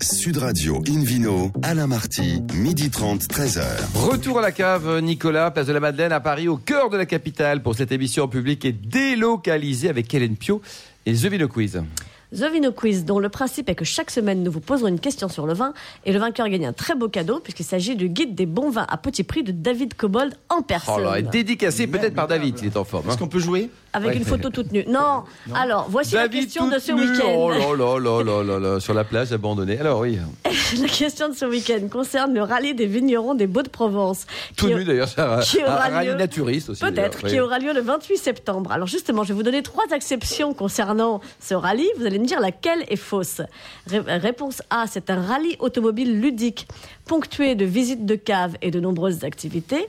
Sud 0.00 0.36
Radio 0.36 0.80
Invino, 0.88 1.50
Alain 1.60 1.88
Marty, 1.88 2.44
midi 2.54 2.90
30, 2.90 3.22
13h. 3.22 3.64
Retour 3.96 4.38
à 4.38 4.42
la 4.42 4.52
cave, 4.52 5.00
Nicolas, 5.00 5.50
place 5.50 5.66
de 5.66 5.72
la 5.72 5.80
Madeleine 5.80 6.12
à 6.12 6.20
Paris, 6.20 6.46
au 6.46 6.58
cœur 6.58 6.90
de 6.90 6.96
la 6.96 7.06
capitale, 7.06 7.60
pour 7.60 7.74
cette 7.74 7.90
émission 7.90 8.22
en 8.22 8.28
public 8.28 8.64
et 8.64 8.72
délocalisée 8.72 9.88
avec 9.88 10.14
Hélène 10.14 10.36
Pio 10.36 10.62
et 11.06 11.12
The 11.12 11.26
Vino 11.26 11.48
Quiz. 11.48 11.82
The 12.32 12.50
Vino 12.50 12.72
Quiz, 12.72 13.04
dont 13.04 13.18
le 13.18 13.28
principe 13.28 13.68
est 13.68 13.74
que 13.74 13.84
chaque 13.84 14.10
semaine, 14.10 14.42
nous 14.42 14.50
vous 14.50 14.60
poserons 14.60 14.88
une 14.88 15.00
question 15.00 15.28
sur 15.28 15.46
le 15.46 15.52
vin 15.52 15.74
et 16.06 16.12
le 16.14 16.18
vainqueur 16.18 16.48
gagne 16.48 16.64
un 16.64 16.72
très 16.72 16.94
beau 16.94 17.08
cadeau 17.08 17.40
puisqu'il 17.40 17.64
s'agit 17.64 17.94
du 17.94 18.08
guide 18.08 18.34
des 18.34 18.46
bons 18.46 18.70
vins 18.70 18.86
à 18.88 18.96
petit 18.96 19.22
prix 19.22 19.42
de 19.42 19.52
David 19.52 19.92
Cobold 19.94 20.34
en 20.48 20.62
personne. 20.62 20.94
Oh 20.96 21.02
là, 21.02 21.20
dédicacé 21.20 21.86
peut-être 21.86 22.14
par 22.14 22.28
David, 22.28 22.58
il 22.62 22.68
est 22.68 22.76
en 22.78 22.84
forme. 22.84 23.06
Est-ce 23.06 23.16
hein. 23.16 23.18
qu'on 23.18 23.28
peut 23.28 23.38
jouer? 23.38 23.68
Avec 23.92 24.16
une 24.16 24.24
photo 24.24 24.50
toute 24.50 24.72
nue. 24.72 24.84
Non. 24.88 25.24
Alors, 25.54 25.86
voici 25.88 26.14
la 26.14 26.28
question 26.28 26.68
de 26.68 26.78
ce 26.78 26.92
week-end. 26.92 27.34
Oh 27.36 27.50
là 27.50 27.98
là 27.98 28.22
là 28.22 28.42
là 28.42 28.58
là 28.58 28.80
sur 28.80 28.94
la 28.94 29.04
plage 29.04 29.32
abandonnée. 29.32 29.78
Alors 29.78 30.00
oui. 30.00 30.18
la 30.80 30.88
question 30.88 31.28
de 31.28 31.34
ce 31.34 31.44
week-end 31.44 31.88
concerne 31.90 32.34
le 32.34 32.42
rallye 32.42 32.74
des 32.74 32.86
vignerons 32.86 33.34
des 33.34 33.46
Beaux-de-Provence. 33.46 34.26
Tout 34.56 34.68
nu 34.68 34.84
d'ailleurs, 34.84 35.08
ça. 35.08 35.40
Qui 35.42 35.62
aura 35.62 35.86
un 35.86 35.90
rallye 35.90 36.14
naturiste 36.14 36.70
aussi. 36.70 36.80
Peut-être, 36.80 37.26
qui 37.26 37.40
aura 37.40 37.58
lieu 37.58 37.72
le 37.72 37.80
28 37.80 38.16
septembre. 38.16 38.72
Alors 38.72 38.86
justement, 38.86 39.24
je 39.24 39.28
vais 39.28 39.34
vous 39.34 39.42
donner 39.42 39.62
trois 39.62 39.86
exceptions 39.94 40.54
concernant 40.54 41.20
ce 41.40 41.54
rallye. 41.54 41.88
Vous 41.98 42.06
allez 42.06 42.18
me 42.18 42.26
dire 42.26 42.40
laquelle 42.40 42.84
est 42.88 42.96
fausse. 42.96 43.42
réponse 43.86 44.62
A, 44.70 44.86
c'est 44.86 45.10
un 45.10 45.20
rallye 45.20 45.56
automobile 45.58 46.20
ludique, 46.20 46.66
ponctué 47.06 47.54
de 47.54 47.64
visites 47.64 48.06
de 48.06 48.14
caves 48.14 48.56
et 48.62 48.70
de 48.70 48.80
nombreuses 48.80 49.24
activités. 49.24 49.88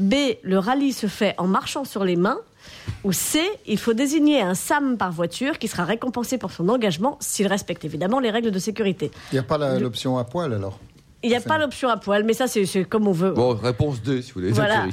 B, 0.00 0.14
le 0.42 0.58
rallye 0.58 0.92
se 0.92 1.06
fait 1.06 1.34
en 1.38 1.46
marchant 1.46 1.84
sur 1.84 2.04
les 2.04 2.16
mains. 2.16 2.38
Ou 3.04 3.12
C, 3.12 3.40
il 3.66 3.78
faut 3.78 3.92
désigner 3.92 4.40
un 4.42 4.54
SAM 4.54 4.96
par 4.96 5.12
voiture 5.12 5.58
qui 5.58 5.68
sera 5.68 5.84
récompensé 5.84 6.38
pour 6.38 6.50
son 6.50 6.68
engagement 6.68 7.16
s'il 7.20 7.46
respecte 7.46 7.84
évidemment 7.84 8.20
les 8.20 8.30
règles 8.30 8.50
de 8.50 8.58
sécurité. 8.58 9.10
Il 9.32 9.36
n'y 9.36 9.38
a 9.38 9.42
pas 9.42 9.78
l'option 9.78 10.18
à 10.18 10.24
poil 10.24 10.52
alors? 10.52 10.78
Il 11.22 11.30
n'y 11.30 11.36
a 11.36 11.40
pas 11.40 11.58
l'option 11.58 11.88
à 11.88 11.96
poil, 11.96 12.24
mais 12.24 12.32
ça 12.32 12.46
c'est 12.46 12.84
comme 12.84 13.06
on 13.06 13.12
veut. 13.12 13.32
Bon, 13.32 13.54
réponse 13.54 14.02
2 14.02 14.22
si 14.22 14.32
vous 14.32 14.40
voulez. 14.40 14.52
Voilà. 14.52 14.86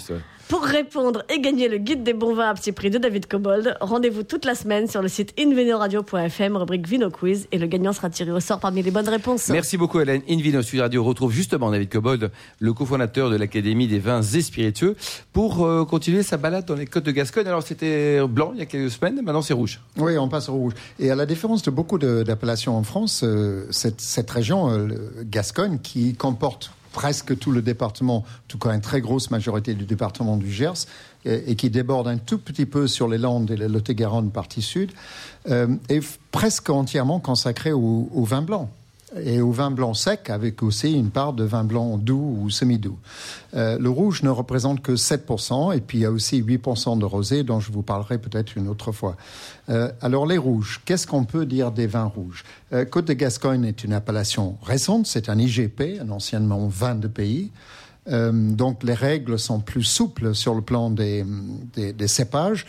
Pour 0.50 0.64
répondre 0.64 1.26
et 1.30 1.42
gagner 1.42 1.68
le 1.68 1.78
guide 1.78 2.04
des 2.04 2.14
bons 2.14 2.34
vins 2.34 2.48
à 2.48 2.54
petit 2.54 2.72
prix 2.72 2.90
de 2.90 2.98
David 2.98 3.28
Cobold, 3.28 3.76
rendez-vous 3.82 4.24
toute 4.24 4.46
la 4.46 4.56
semaine 4.56 4.88
sur 4.88 5.02
le 5.02 5.10
site 5.10 5.34
invinoradio.fm, 5.38 6.56
rubrique 6.56 6.88
Vino 6.88 7.10
Quiz, 7.10 7.50
et 7.52 7.58
le 7.58 7.68
gagnant 7.68 7.92
sera 7.92 8.10
tiré 8.10 8.32
au 8.32 8.40
sort 8.40 8.62
parmi 8.62 8.82
les 8.82 8.90
bonnes 8.90 9.10
réponses. 9.10 9.50
Merci 9.50 9.76
beaucoup 9.76 10.00
Hélène. 10.00 10.22
Invino 10.30 10.62
Sud 10.62 10.80
Radio 10.80 11.04
retrouve 11.04 11.34
justement 11.34 11.70
David 11.70 11.90
Cobold, 11.90 12.32
le 12.60 12.74
cofondateur 12.74 13.30
de 13.30 13.36
l'Académie 13.36 13.88
des 13.88 14.00
vins 14.00 14.22
et 14.22 14.42
spiritueux, 14.42 14.96
pour 15.34 15.66
euh, 15.66 15.84
continuer 15.84 16.24
sa 16.24 16.38
balade 16.38 16.64
dans 16.64 16.76
les 16.76 16.86
côtes 16.86 17.04
de 17.04 17.12
Gascogne. 17.12 17.48
Alors 17.48 17.64
c'était 17.64 18.26
blanc 18.26 18.52
il 18.54 18.60
y 18.60 18.62
a 18.62 18.66
quelques 18.66 18.92
semaines, 18.92 19.22
maintenant 19.22 19.42
c'est 19.42 19.54
rouge. 19.54 19.82
Oui, 19.98 20.18
on 20.18 20.30
passe 20.30 20.48
au 20.48 20.54
rouge. 20.54 20.74
Et 20.98 21.12
à 21.12 21.16
la 21.16 21.26
différence 21.26 21.62
de 21.62 21.72
beaucoup 21.72 21.98
d'appellations 21.98 22.78
en 22.78 22.84
France, 22.84 23.22
euh, 23.26 23.68
cette, 23.72 24.00
cette, 24.00 24.32
région, 24.32 24.72
euh, 24.72 24.88
Gascogne, 25.24 25.80
qui 25.84 26.14
comporte 26.14 26.72
presque 26.98 27.38
tout 27.38 27.52
le 27.52 27.62
département, 27.62 28.18
en 28.18 28.26
tout 28.48 28.58
cas 28.58 28.74
une 28.74 28.82
très 28.82 29.02
grosse 29.02 29.30
majorité 29.30 29.76
du 29.76 29.86
département 29.86 30.36
du 30.36 30.52
Gers, 30.52 30.88
et, 31.26 31.56
qui 31.56 31.70
déborde 31.70 32.08
un 32.08 32.18
tout 32.18 32.40
petit 32.40 32.66
peu 32.66 32.88
sur 32.88 33.08
les 33.08 33.20
Landes 33.20 33.52
et 33.52 33.56
le 33.56 33.68
Lot-et-Garonne 33.68 34.32
partie 34.32 34.64
sud, 34.64 34.92
euh, 35.48 35.68
est 35.90 36.04
presque 36.32 36.72
entièrement 36.72 37.20
consacré 37.20 37.72
au 37.72 38.24
vin 38.24 38.42
blanc 38.42 38.72
et 39.16 39.40
au 39.42 39.52
vin 39.52 39.72
blanc 39.72 39.94
sec, 39.94 40.30
avec 40.30 40.62
aussi 40.62 40.94
une 40.94 41.10
part 41.10 41.34
de 41.34 41.44
vin 41.44 41.64
blanc 41.64 41.98
doux 41.98 42.40
ou 42.42 42.50
semi-doux. 42.50 42.98
Euh, 43.56 43.78
le 43.80 43.90
rouge 43.90 44.24
ne 44.24 44.30
représente 44.30 44.82
que 44.82 44.94
7%, 44.94 45.76
et 45.76 45.80
puis 45.80 46.00
il 46.00 46.02
y 46.02 46.06
a 46.06 46.12
aussi 46.12 46.42
8% 46.42 47.00
de 47.00 47.06
rosé, 47.06 47.44
dont 47.44 47.60
je 47.60 47.72
vous 47.72 47.84
parlerai 47.84 48.18
peut-être 48.18 48.58
une 48.58 48.68
autre 48.68 48.92
fois. 48.92 49.16
Euh, 49.70 49.92
alors 50.02 50.26
les 50.26 50.38
rouges, 50.38 50.82
qu'est-ce 50.86 51.08
qu'on 51.08 51.24
peut 51.24 51.46
dire 51.46 51.72
des 51.72 51.88
vins 51.88 52.06
rouges? 52.06 52.44
Euh, 52.74 52.84
Côte 52.84 53.06
de 53.06 53.14
Gascogne 53.14 53.64
est 53.64 53.84
une 53.84 53.94
appellation 53.94 54.58
récente, 54.62 55.08
c'est 55.08 55.30
un 55.30 55.40
IGP, 55.40 56.02
un 56.02 56.10
anciennement 56.10 56.68
vin 56.68 56.96
de 56.96 57.08
pays. 57.08 57.52
Euh, 58.10 58.32
donc 58.32 58.84
les 58.84 58.94
règles 58.94 59.38
sont 59.38 59.60
plus 59.60 59.84
souples 59.84 60.34
sur 60.34 60.56
le 60.56 60.62
plan 60.62 60.90
des, 60.90 61.26
des, 61.74 61.94
des 61.94 62.08
cépages. 62.08 62.66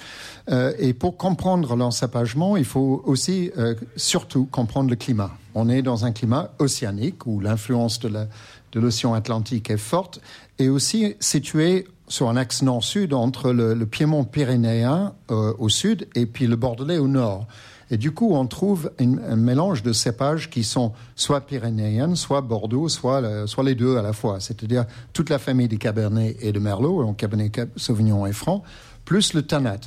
Euh, 0.50 0.72
et 0.78 0.94
pour 0.94 1.16
comprendre 1.16 1.76
l'encépagement, 1.76 2.56
il 2.56 2.64
faut 2.64 3.02
aussi 3.04 3.50
euh, 3.56 3.74
surtout 3.96 4.46
comprendre 4.46 4.90
le 4.90 4.96
climat. 4.96 5.30
On 5.60 5.68
est 5.68 5.82
dans 5.82 6.04
un 6.04 6.12
climat 6.12 6.52
océanique 6.60 7.26
où 7.26 7.40
l'influence 7.40 7.98
de 7.98 8.78
l'océan 8.80 9.12
Atlantique 9.14 9.70
est 9.70 9.76
forte 9.76 10.20
et 10.60 10.68
aussi 10.68 11.16
situé 11.18 11.88
sur 12.06 12.28
un 12.28 12.36
axe 12.36 12.62
nord-sud 12.62 13.12
entre 13.12 13.50
le, 13.50 13.74
Piémont 13.84 14.22
pyrénéen 14.22 15.14
euh, 15.32 15.52
au 15.58 15.68
sud 15.68 16.06
et 16.14 16.26
puis 16.26 16.46
le 16.46 16.54
Bordelais 16.54 16.98
au 16.98 17.08
nord. 17.08 17.48
Et 17.90 17.96
du 17.96 18.12
coup, 18.12 18.34
on 18.34 18.46
trouve 18.46 18.92
un 19.00 19.34
mélange 19.36 19.82
de 19.82 19.92
cépages 19.92 20.48
qui 20.48 20.62
sont 20.62 20.92
soit 21.16 21.40
pyrénéennes, 21.40 22.14
soit 22.14 22.40
Bordeaux, 22.40 22.88
soit, 22.88 23.20
le- 23.20 23.46
soit 23.48 23.64
les 23.64 23.74
deux 23.74 23.96
à 23.96 24.02
la 24.02 24.12
fois. 24.12 24.38
C'est-à-dire 24.38 24.84
toute 25.12 25.28
la 25.28 25.40
famille 25.40 25.66
des 25.66 25.78
Cabernet 25.78 26.36
et 26.40 26.52
de 26.52 26.60
Merlot, 26.60 27.02
donc 27.02 27.16
Cabernet 27.16 27.50
Cab- 27.50 27.70
Sauvignon 27.76 28.26
et 28.26 28.32
Franc, 28.32 28.62
plus 29.04 29.34
le 29.34 29.42
Tanat 29.42 29.80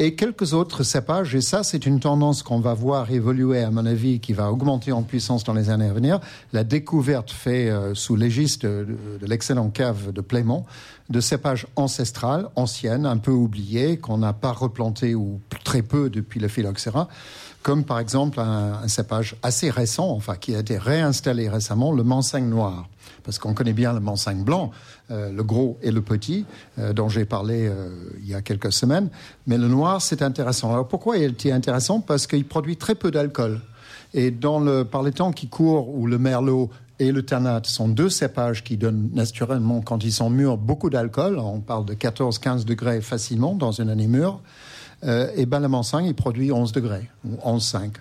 et 0.00 0.14
quelques 0.14 0.54
autres 0.54 0.82
cépages. 0.82 1.34
Et 1.34 1.42
ça, 1.42 1.62
c'est 1.62 1.84
une 1.84 2.00
tendance 2.00 2.42
qu'on 2.42 2.58
va 2.58 2.72
voir 2.72 3.10
évoluer, 3.12 3.62
à 3.62 3.70
mon 3.70 3.84
avis, 3.84 4.18
qui 4.18 4.32
va 4.32 4.50
augmenter 4.50 4.92
en 4.92 5.02
puissance 5.02 5.44
dans 5.44 5.52
les 5.52 5.68
années 5.68 5.88
à 5.88 5.92
venir. 5.92 6.20
La 6.54 6.64
découverte 6.64 7.30
faite 7.30 7.70
euh, 7.70 7.94
sous 7.94 8.16
l'égis 8.16 8.58
de, 8.58 8.86
de- 9.20 9.26
l'excellent 9.26 9.68
cave 9.68 10.10
de 10.12 10.20
Plémont 10.22 10.64
de 11.10 11.20
cépages 11.20 11.66
ancestrales, 11.76 12.48
anciennes, 12.56 13.04
un 13.04 13.18
peu 13.18 13.32
oubliées, 13.32 13.98
qu'on 13.98 14.18
n'a 14.18 14.32
pas 14.32 14.52
replanté 14.52 15.14
ou 15.16 15.40
très 15.64 15.82
peu 15.82 16.08
depuis 16.08 16.38
le 16.40 16.46
phylloxéra, 16.48 17.08
comme 17.62 17.84
par 17.84 17.98
exemple 17.98 18.38
un, 18.40 18.74
un 18.84 18.88
cépage 18.88 19.36
assez 19.42 19.70
récent, 19.70 20.08
enfin 20.10 20.36
qui 20.36 20.54
a 20.54 20.60
été 20.60 20.78
réinstallé 20.78 21.48
récemment, 21.48 21.92
le 21.92 22.04
Mansagne 22.04 22.48
noir 22.48 22.88
parce 23.24 23.38
qu'on 23.38 23.54
connaît 23.54 23.74
bien 23.74 23.92
le 23.92 24.00
Mansagne 24.00 24.44
blanc, 24.44 24.70
euh, 25.10 25.32
le 25.32 25.42
gros 25.42 25.76
et 25.82 25.90
le 25.90 26.02
petit, 26.02 26.44
euh, 26.78 26.92
dont 26.92 27.08
j'ai 27.08 27.24
parlé 27.24 27.66
euh, 27.66 27.88
il 28.20 28.28
y 28.28 28.34
a 28.34 28.42
quelques 28.42 28.72
semaines. 28.72 29.08
Mais 29.46 29.58
le 29.58 29.66
noir, 29.66 30.00
c'est 30.00 30.22
intéressant. 30.22 30.72
Alors 30.72 30.86
pourquoi 30.86 31.18
est-il 31.18 31.50
intéressant? 31.50 32.00
Parce 32.00 32.28
qu'il 32.28 32.44
produit 32.44 32.76
très 32.76 32.94
peu 32.94 33.10
d'alcool. 33.10 33.60
Et 34.14 34.30
dans 34.30 34.60
le, 34.60 34.84
par 34.84 35.02
les 35.02 35.10
temps 35.10 35.32
qui 35.32 35.48
courent, 35.48 35.88
où 35.88 36.06
le 36.06 36.18
merlot 36.18 36.70
et 37.00 37.10
le 37.10 37.24
tanat 37.24 37.62
sont 37.64 37.88
deux 37.88 38.08
cépages 38.08 38.62
qui 38.62 38.76
donnent 38.76 39.10
naturellement, 39.12 39.80
quand 39.80 40.04
ils 40.04 40.12
sont 40.12 40.30
mûrs, 40.30 40.58
beaucoup 40.58 40.90
d'alcool, 40.90 41.38
on 41.38 41.60
parle 41.60 41.86
de 41.86 41.94
14-15 41.94 42.64
degrés 42.64 43.00
facilement 43.00 43.54
dans 43.54 43.72
une 43.72 43.88
année 43.88 44.06
mûre, 44.06 44.40
et 45.02 45.46
ben 45.46 45.60
le 45.60 45.68
Mansagne, 45.68 46.04
il 46.04 46.14
produit 46.14 46.52
11 46.52 46.72
degrés, 46.72 47.08
ou 47.24 47.36
11,5. 47.36 47.92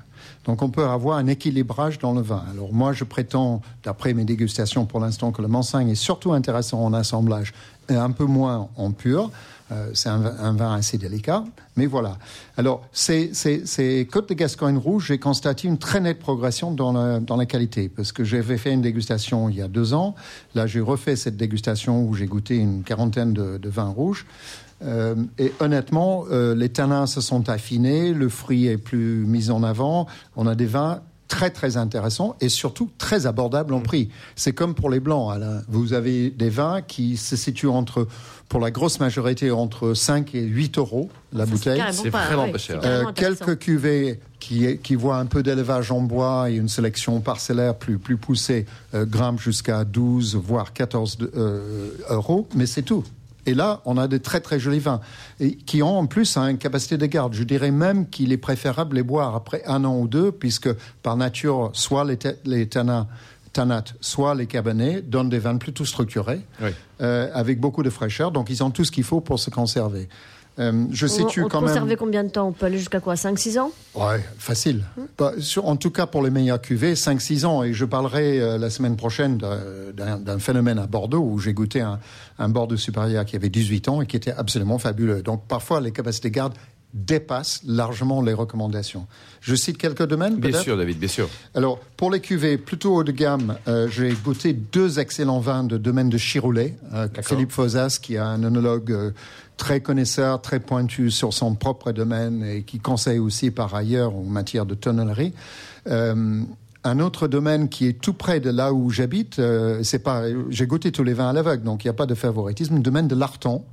Donc 0.45 0.61
on 0.61 0.69
peut 0.69 0.85
avoir 0.85 1.17
un 1.17 1.27
équilibrage 1.27 1.99
dans 1.99 2.13
le 2.13 2.21
vin. 2.21 2.43
Alors 2.51 2.73
moi, 2.73 2.93
je 2.93 3.03
prétends, 3.03 3.61
d'après 3.83 4.13
mes 4.13 4.25
dégustations 4.25 4.85
pour 4.85 4.99
l'instant, 4.99 5.31
que 5.31 5.41
le 5.41 5.47
Mansagne 5.47 5.89
est 5.89 5.95
surtout 5.95 6.33
intéressant 6.33 6.83
en 6.83 6.93
assemblage 6.93 7.53
et 7.89 7.95
un 7.95 8.11
peu 8.11 8.25
moins 8.25 8.69
en 8.77 8.91
pur. 8.91 9.31
Euh, 9.71 9.91
c'est 9.93 10.09
un, 10.09 10.53
vin- 10.53 10.73
assez 10.73 10.97
délicat, 10.97 11.43
mais 11.75 11.85
voilà. 11.85 12.17
Alors, 12.57 12.81
ces, 12.91 13.35
ces, 13.35 13.67
ces 13.67 14.07
Côtes 14.11 14.27
de 14.27 14.33
Gascogne 14.33 14.77
rouges, 14.77 15.05
j'ai 15.09 15.19
constaté 15.19 15.67
une 15.67 15.77
très 15.77 15.99
nette 15.99 16.17
progression 16.17 16.71
dans 16.71 16.91
la, 16.91 17.19
dans 17.19 17.35
la 17.35 17.45
qualité, 17.45 17.87
parce 17.87 18.11
que 18.11 18.23
j'avais 18.23 18.57
fait 18.57 18.73
une 18.73 18.81
dégustation 18.81 19.47
il 19.47 19.57
y 19.57 19.61
a 19.61 19.67
deux 19.67 19.93
ans. 19.93 20.15
Là, 20.55 20.65
j'ai 20.65 20.79
refait 20.79 21.15
cette 21.15 21.37
dégustation 21.37 22.01
où 22.03 22.15
j'ai 22.15 22.25
goûté 22.25 22.57
une 22.57 22.81
quarantaine 22.81 23.31
de 23.33 23.69
vins 23.69 23.89
rouges. 23.89 24.25
Euh, 24.81 25.15
et 25.37 25.51
honnêtement, 25.59 26.25
euh, 26.31 26.55
les 26.55 26.69
tanins 26.69 27.05
se 27.05 27.21
sont 27.21 27.49
affinés, 27.49 28.13
le 28.13 28.29
fruit 28.29 28.67
est 28.67 28.77
plus 28.77 29.25
mis 29.25 29.49
en 29.49 29.63
avant. 29.63 30.07
On 30.35 30.47
a 30.47 30.55
des 30.55 30.65
vins 30.67 31.01
très 31.27 31.51
très 31.51 31.77
intéressants 31.77 32.35
et 32.41 32.49
surtout 32.49 32.89
très 32.97 33.27
abordables 33.27 33.73
en 33.75 33.81
prix. 33.81 34.09
C'est 34.35 34.51
comme 34.53 34.73
pour 34.73 34.89
les 34.89 34.99
blancs. 34.99 35.31
Alain. 35.31 35.61
Vous 35.67 35.93
avez 35.93 36.31
des 36.31 36.49
vins 36.49 36.81
qui 36.81 37.17
se 37.17 37.35
situent 37.35 37.67
entre, 37.67 38.07
pour 38.47 38.59
la 38.59 38.71
grosse 38.71 38.99
majorité, 38.99 39.51
entre 39.51 39.93
5 39.93 40.33
et 40.33 40.41
8 40.41 40.79
euros 40.79 41.07
la 41.31 41.45
bouteille. 41.45 41.83
C'est 41.91 42.09
vraiment 42.09 42.49
pas 42.51 42.57
cher. 42.57 42.81
Euh, 42.83 43.03
quelques 43.13 43.59
cuvées 43.59 44.19
qui, 44.39 44.79
qui 44.79 44.95
voient 44.95 45.17
un 45.17 45.27
peu 45.27 45.43
d'élevage 45.43 45.91
en 45.91 46.01
bois 46.01 46.49
et 46.49 46.55
une 46.55 46.69
sélection 46.69 47.19
parcellaire 47.21 47.75
plus, 47.75 47.99
plus 47.99 48.17
poussée 48.17 48.65
euh, 48.95 49.05
grimpent 49.05 49.39
jusqu'à 49.39 49.83
12 49.85 50.35
voire 50.35 50.73
14 50.73 51.17
de- 51.17 51.31
euh, 51.35 51.91
euros, 52.09 52.47
mais 52.55 52.65
c'est 52.65 52.81
tout. 52.81 53.03
Et 53.49 53.55
là, 53.55 53.81
on 53.85 53.97
a 53.97 54.07
de 54.07 54.19
très 54.19 54.41
très 54.41 54.59
jolis 54.59 54.77
vins 54.77 55.01
et 55.39 55.55
qui 55.55 55.81
ont 55.81 55.97
en 55.97 56.05
plus 56.05 56.37
hein, 56.37 56.49
une 56.49 56.59
capacité 56.59 56.97
de 56.99 57.05
garde. 57.07 57.33
Je 57.33 57.43
dirais 57.43 57.71
même 57.71 58.07
qu'il 58.07 58.31
est 58.31 58.37
préférable 58.37 58.95
les 58.97 59.01
boire 59.03 59.35
après 59.35 59.63
un 59.65 59.83
an 59.85 59.97
ou 59.97 60.07
deux, 60.07 60.31
puisque 60.31 60.69
par 61.01 61.17
nature, 61.17 61.71
soit 61.73 62.05
les, 62.05 62.19
les 62.45 62.67
tanins, 62.69 63.07
tanates, 63.51 63.95
soit 64.01 64.35
les 64.35 64.45
cabernets 64.45 65.01
donnent 65.01 65.29
des 65.29 65.39
vins 65.39 65.57
plutôt 65.57 65.83
structurés, 65.83 66.41
Oui. 66.61 66.69
euh, 67.01 67.27
avec 67.33 67.59
beaucoup 67.59 67.81
de 67.81 67.89
fraîcheur. 67.89 68.31
Donc 68.31 68.51
ils 68.51 68.63
ont 68.63 68.69
tout 68.69 68.85
ce 68.85 68.91
qu'il 68.91 69.03
faut 69.03 69.19
pour 69.19 69.39
se 69.39 69.49
conserver. 69.49 70.07
Euh, 70.59 70.85
je 70.91 71.05
On, 71.05 71.09
situe 71.09 71.43
on 71.43 71.47
quand 71.47 71.59
peut 71.59 71.65
même. 71.65 71.73
conserver 71.73 71.95
combien 71.95 72.23
de 72.23 72.29
temps 72.29 72.47
On 72.47 72.51
peut 72.51 72.65
aller 72.65 72.77
jusqu'à 72.77 72.99
quoi 72.99 73.15
5-6 73.15 73.57
ans 73.59 73.71
Ouais, 73.95 74.21
facile. 74.37 74.83
Bah, 75.17 75.31
sur- 75.39 75.65
en 75.67 75.75
tout 75.77 75.89
cas, 75.91 76.05
pour 76.05 76.21
les 76.21 76.29
meilleurs 76.29 76.61
cuvées, 76.61 76.95
5-6 76.95 77.45
ans. 77.45 77.63
Et 77.63 77.71
je 77.73 77.85
parlerai 77.85 78.39
euh, 78.41 78.57
la 78.57 78.69
semaine 78.69 78.95
prochaine 78.97 79.37
d'un- 79.37 80.39
phénomène 80.39 80.77
à 80.79 80.87
Bordeaux 80.87 81.19
où 81.21 81.39
j'ai 81.39 81.53
goûté 81.53 81.81
un, 81.81 81.99
un 82.39 82.49
Bordeaux 82.49 82.77
supérieur 82.77 83.25
qui 83.25 83.35
avait 83.35 83.49
18 83.49 83.87
ans 83.89 84.01
et 84.01 84.05
qui 84.05 84.17
était 84.17 84.33
absolument 84.33 84.77
fabuleux. 84.79 85.21
Donc, 85.21 85.43
parfois, 85.47 85.79
les 85.81 85.91
capacités 85.91 86.29
de 86.29 86.53
garde 86.93 87.09
dépassent 87.09 87.61
largement 87.65 88.21
les 88.21 88.33
recommandations. 88.33 89.07
Je 89.41 89.55
cite 89.55 89.77
quelques 89.77 90.05
domaines, 90.07 90.37
Bien 90.37 90.59
sûr, 90.59 90.77
David, 90.77 90.99
bien 90.99 91.07
sûr. 91.07 91.29
alors, 91.53 91.79
pour 91.97 92.11
les 92.11 92.19
cuvées 92.19 92.57
plutôt 92.57 92.95
haut 92.95 93.03
de 93.03 93.11
gamme, 93.11 93.57
euh, 93.67 93.87
j'ai 93.89 94.11
goûté 94.11 94.53
deux 94.53 94.99
excellents 94.99 95.39
vins 95.39 95.63
de 95.63 95.77
domaine 95.77 96.09
de 96.09 96.17
Chiroulet. 96.17 96.75
Euh, 96.93 97.07
Philippe 97.21 97.51
Fosas, 97.51 97.99
qui 98.01 98.15
est 98.15 98.19
un 98.19 98.43
œnologue 98.43 98.91
euh, 98.91 99.11
très 99.57 99.81
connaisseur, 99.81 100.41
très 100.41 100.59
pointu 100.59 101.11
sur 101.11 101.33
son 101.33 101.55
propre 101.55 101.91
domaine 101.91 102.43
et 102.43 102.63
qui 102.63 102.79
conseille 102.79 103.19
aussi 103.19 103.51
par 103.51 103.75
ailleurs 103.75 104.15
en 104.15 104.23
matière 104.23 104.65
de 104.65 104.75
tonnellerie. 104.75 105.33
Euh, 105.87 106.41
un 106.85 106.99
autre 106.99 107.27
domaine 107.27 107.67
qui 107.67 107.87
est 107.87 108.01
tout 108.01 108.13
près 108.13 108.39
de 108.39 108.49
là 108.49 108.71
où 108.73 108.89
j'habite, 108.89 109.39
euh, 109.39 109.83
c'est 109.83 109.99
pas, 109.99 110.23
j'ai 110.49 110.65
goûté 110.65 110.91
tous 110.91 111.03
les 111.03 111.13
vins 111.13 111.29
à 111.29 111.33
l'aveugle, 111.33 111.63
donc 111.63 111.83
il 111.83 111.87
n'y 111.87 111.91
a 111.91 111.93
pas 111.93 112.05
de 112.05 112.15
favoritisme. 112.15 112.75
Le 112.75 112.81
domaine 112.81 113.07
de 113.07 113.15
l'Arton, 113.15 113.63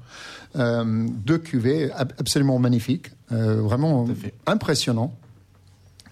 euh, 0.59 1.07
deux 1.09 1.39
cuvées 1.39 1.91
ab- 1.93 2.13
absolument 2.19 2.59
magnifiques, 2.59 3.11
euh, 3.33 3.61
vraiment 3.63 4.07
impressionnant. 4.47 5.13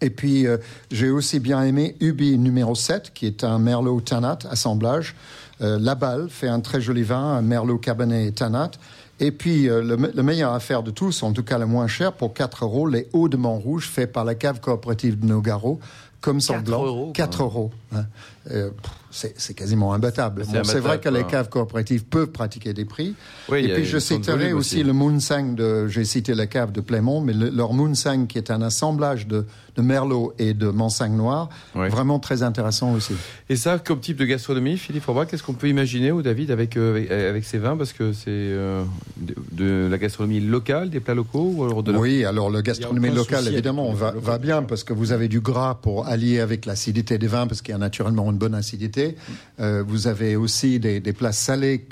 Et 0.01 0.11
puis, 0.11 0.47
euh, 0.47 0.59
j'ai 0.91 1.09
aussi 1.11 1.41
bien 1.41 1.63
aimé 1.63 1.97
Ubi 2.01 2.37
numéro 2.37 2.75
7, 2.75 3.13
qui 3.15 3.27
est 3.27 3.45
un 3.45 3.59
Merlot 3.59 4.01
Tanat, 4.01 4.39
assemblage. 4.51 5.15
Euh, 5.63 5.79
Laballe 5.79 6.29
fait 6.31 6.49
un 6.49 6.61
très 6.61 6.81
joli 6.81 7.05
vin, 7.05 7.37
un 7.37 7.43
Merlot 7.43 7.79
Cabernet 7.79 8.35
Tanat. 8.35 8.73
Et 9.21 9.31
puis, 9.31 9.69
euh, 9.69 9.83
le, 9.83 9.97
me- 9.97 10.11
le 10.13 10.23
meilleur 10.23 10.53
affaire 10.53 10.83
de 10.83 10.91
tous, 10.91 11.23
en 11.23 11.33
tout 11.33 11.45
cas 11.45 11.59
le 11.59 11.67
moins 11.67 11.87
cher, 11.87 12.13
pour 12.13 12.35
4 12.35 12.65
euros, 12.65 12.87
les 12.89 13.09
Hauts 13.13 13.29
de 13.29 13.37
Montrouge, 13.37 13.89
fait 13.89 14.09
par 14.09 14.25
la 14.25 14.35
cave 14.35 14.61
coopérative 14.61 15.19
de 15.21 15.27
Nogaro, 15.27 15.79
comme 16.25 16.39
4 16.39 16.43
semblant. 16.47 16.85
euros, 16.87 17.13
4 17.15 17.43
euros. 17.43 17.71
hein. 17.95 18.05
Euh, 18.51 18.71
c'est 19.11 19.55
quasiment 19.55 19.95
imbattable. 19.95 20.45
C'est 20.45 20.63
Bon, 20.75 20.81
vrai 20.81 20.99
que 20.99 21.09
les 21.09 21.23
caves 21.25 21.49
coopératives 21.49 22.05
peuvent 22.05 22.33
pratiquer 22.33 22.75
des 22.75 22.85
prix. 22.85 23.15
Oui, 23.49 23.61
Et 23.65 23.73
puis 23.73 23.85
je 23.85 23.99
citerai 23.99 24.53
aussi, 24.53 24.79
aussi. 24.79 24.83
le 24.85 24.93
Moonsang 24.93 25.55
de, 25.55 25.87
j'ai 25.87 26.05
cité 26.05 26.35
la 26.35 26.47
cave 26.49 26.73
de 26.73 26.81
Plémont, 26.81 27.21
mais 27.21 27.33
le- 27.33 27.49
leur 27.49 27.73
Moonsang 27.75 28.27
qui 28.27 28.39
est 28.39 28.51
un 28.51 28.61
assemblage 28.61 29.29
de, 29.29 29.47
de 29.77 29.83
Merlot 29.83 30.35
et 30.41 30.53
de 30.53 30.69
Mansang 30.69 31.11
noir, 31.11 31.49
vraiment 31.75 32.19
très 32.19 32.43
intéressant 32.43 32.93
aussi. 32.93 33.15
Et 33.49 33.55
ça, 33.57 33.79
comme 33.79 34.01
type 34.01 34.17
de 34.17 34.25
gastronomie, 34.25 34.77
Philippe 34.79 35.05
Forbach, 35.05 35.29
qu'est-ce 35.29 35.45
qu'on 35.45 35.55
peut 35.55 35.69
imaginer, 35.69 36.11
ou 36.11 36.21
David, 36.21 36.51
avec, 36.51 36.77
euh, 36.77 36.91
avec, 36.91 37.11
avec 37.13 37.45
ces 37.45 37.59
vins 37.59 37.77
Parce 37.77 37.93
que 37.93 38.13
c'est 38.13 38.25
euh, 38.29 38.83
de, 39.17 39.35
de 39.53 39.89
la 39.89 39.97
gastronomie 39.99 40.41
locale, 40.41 40.91
des 40.91 41.01
plats 41.01 41.15
locaux, 41.15 41.53
ou 41.57 41.65
alors 41.65 41.85
de 41.85 41.93
la... 41.93 41.99
Oui, 42.01 42.25
alors 42.25 42.51
le 42.51 42.63
gastronomie 42.63 43.11
locale, 43.11 43.47
évidemment, 43.47 43.93
va, 43.93 44.11
va 44.17 44.39
bien 44.39 44.65
parce 44.65 44.83
que 44.83 44.93
vous 44.93 45.13
avez 45.13 45.29
du 45.29 45.41
gras 45.41 45.77
pour 45.81 46.09
allier 46.15 46.41
avec 46.41 46.65
l'acidité 46.67 47.19
des 47.19 47.27
vins, 47.27 47.47
parce 47.47 47.61
qu'il 47.63 47.73
y 47.73 47.75
a 47.75 47.79
naturellement 47.79 48.31
une 48.31 48.39
bonne 48.39 48.55
acidité. 48.55 49.17
Euh, 49.61 49.85
vous 49.87 50.07
avez 50.07 50.37
aussi 50.37 50.79
des, 50.81 51.01
des 51.01 51.13
plats 51.13 51.33
salés, 51.33 51.87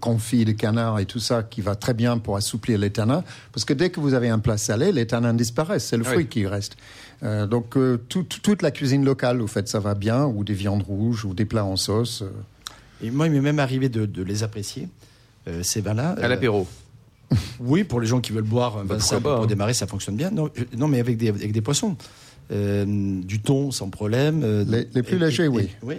confits 0.00 0.44
de 0.44 0.52
canard 0.52 0.98
et 0.98 1.06
tout 1.06 1.18
ça, 1.18 1.42
qui 1.42 1.60
va 1.60 1.74
très 1.74 1.94
bien 1.94 2.18
pour 2.18 2.36
assouplir 2.36 2.78
les 2.78 2.90
tanins. 2.90 3.24
Parce 3.52 3.64
que 3.64 3.72
dès 3.74 3.90
que 3.90 4.00
vous 4.00 4.14
avez 4.14 4.28
un 4.28 4.38
plat 4.38 4.56
salé, 4.58 4.92
les 4.92 5.06
tanins 5.06 5.34
disparaissent. 5.34 5.86
C'est 5.86 5.96
le 5.96 6.04
Oui. 6.04 6.12
fruit 6.12 6.26
qui 6.26 6.46
reste. 6.46 6.76
Euh, 7.22 7.46
donc 7.46 7.76
euh, 7.76 7.98
tout- 8.08 8.22
tout- 8.22 8.40
toute 8.40 8.62
la 8.62 8.70
cuisine 8.70 9.04
locale, 9.04 9.40
au 9.42 9.46
fait, 9.48 9.66
ça 9.68 9.80
va 9.80 9.94
bien, 9.94 10.24
ou 10.26 10.44
des 10.44 10.54
viandes 10.54 10.82
rouges, 10.82 11.24
ou 11.24 11.34
des 11.34 11.44
plats 11.44 11.64
en 11.64 11.76
sauce. 11.76 12.22
euh. 12.22 12.30
Et 13.02 13.10
moi, 13.10 13.26
il 13.26 13.32
m'est 13.32 13.40
même 13.40 13.58
arrivé 13.60 13.88
de, 13.88 14.06
de 14.06 14.22
les 14.22 14.42
apprécier, 14.42 14.88
euh, 15.48 15.62
ces 15.62 15.80
vins-là. 15.80 16.10
À 16.20 16.24
Euh, 16.24 16.28
l'apéro. 16.28 16.66
Oui, 17.60 17.84
pour 17.84 18.00
les 18.00 18.06
gens 18.06 18.20
qui 18.20 18.32
veulent 18.32 18.42
boire 18.44 18.74
un 18.78 18.80
vin 18.82 18.94
pourquoi 18.96 19.00
simple 19.00 19.22
pas, 19.24 19.34
pour 19.34 19.44
hein. 19.44 19.46
démarrer, 19.48 19.74
ça 19.74 19.86
fonctionne 19.86 20.16
bien. 20.16 20.30
Non, 20.30 20.48
je- 20.54 20.76
non 20.78 20.88
mais 20.88 20.98
avec 21.00 21.16
des, 21.18 21.28
avec 21.28 21.52
des 21.52 21.60
poissons. 21.60 21.96
Euh, 22.50 22.84
du 23.22 23.40
thon 23.40 23.70
sans 23.70 23.90
problème. 23.90 24.40
euh, 24.42 24.64
Les- 24.66 24.88
les 24.94 25.02
plus 25.02 25.16
et- 25.16 25.18
légers, 25.18 25.44
et- 25.44 25.48
oui. 25.48 25.94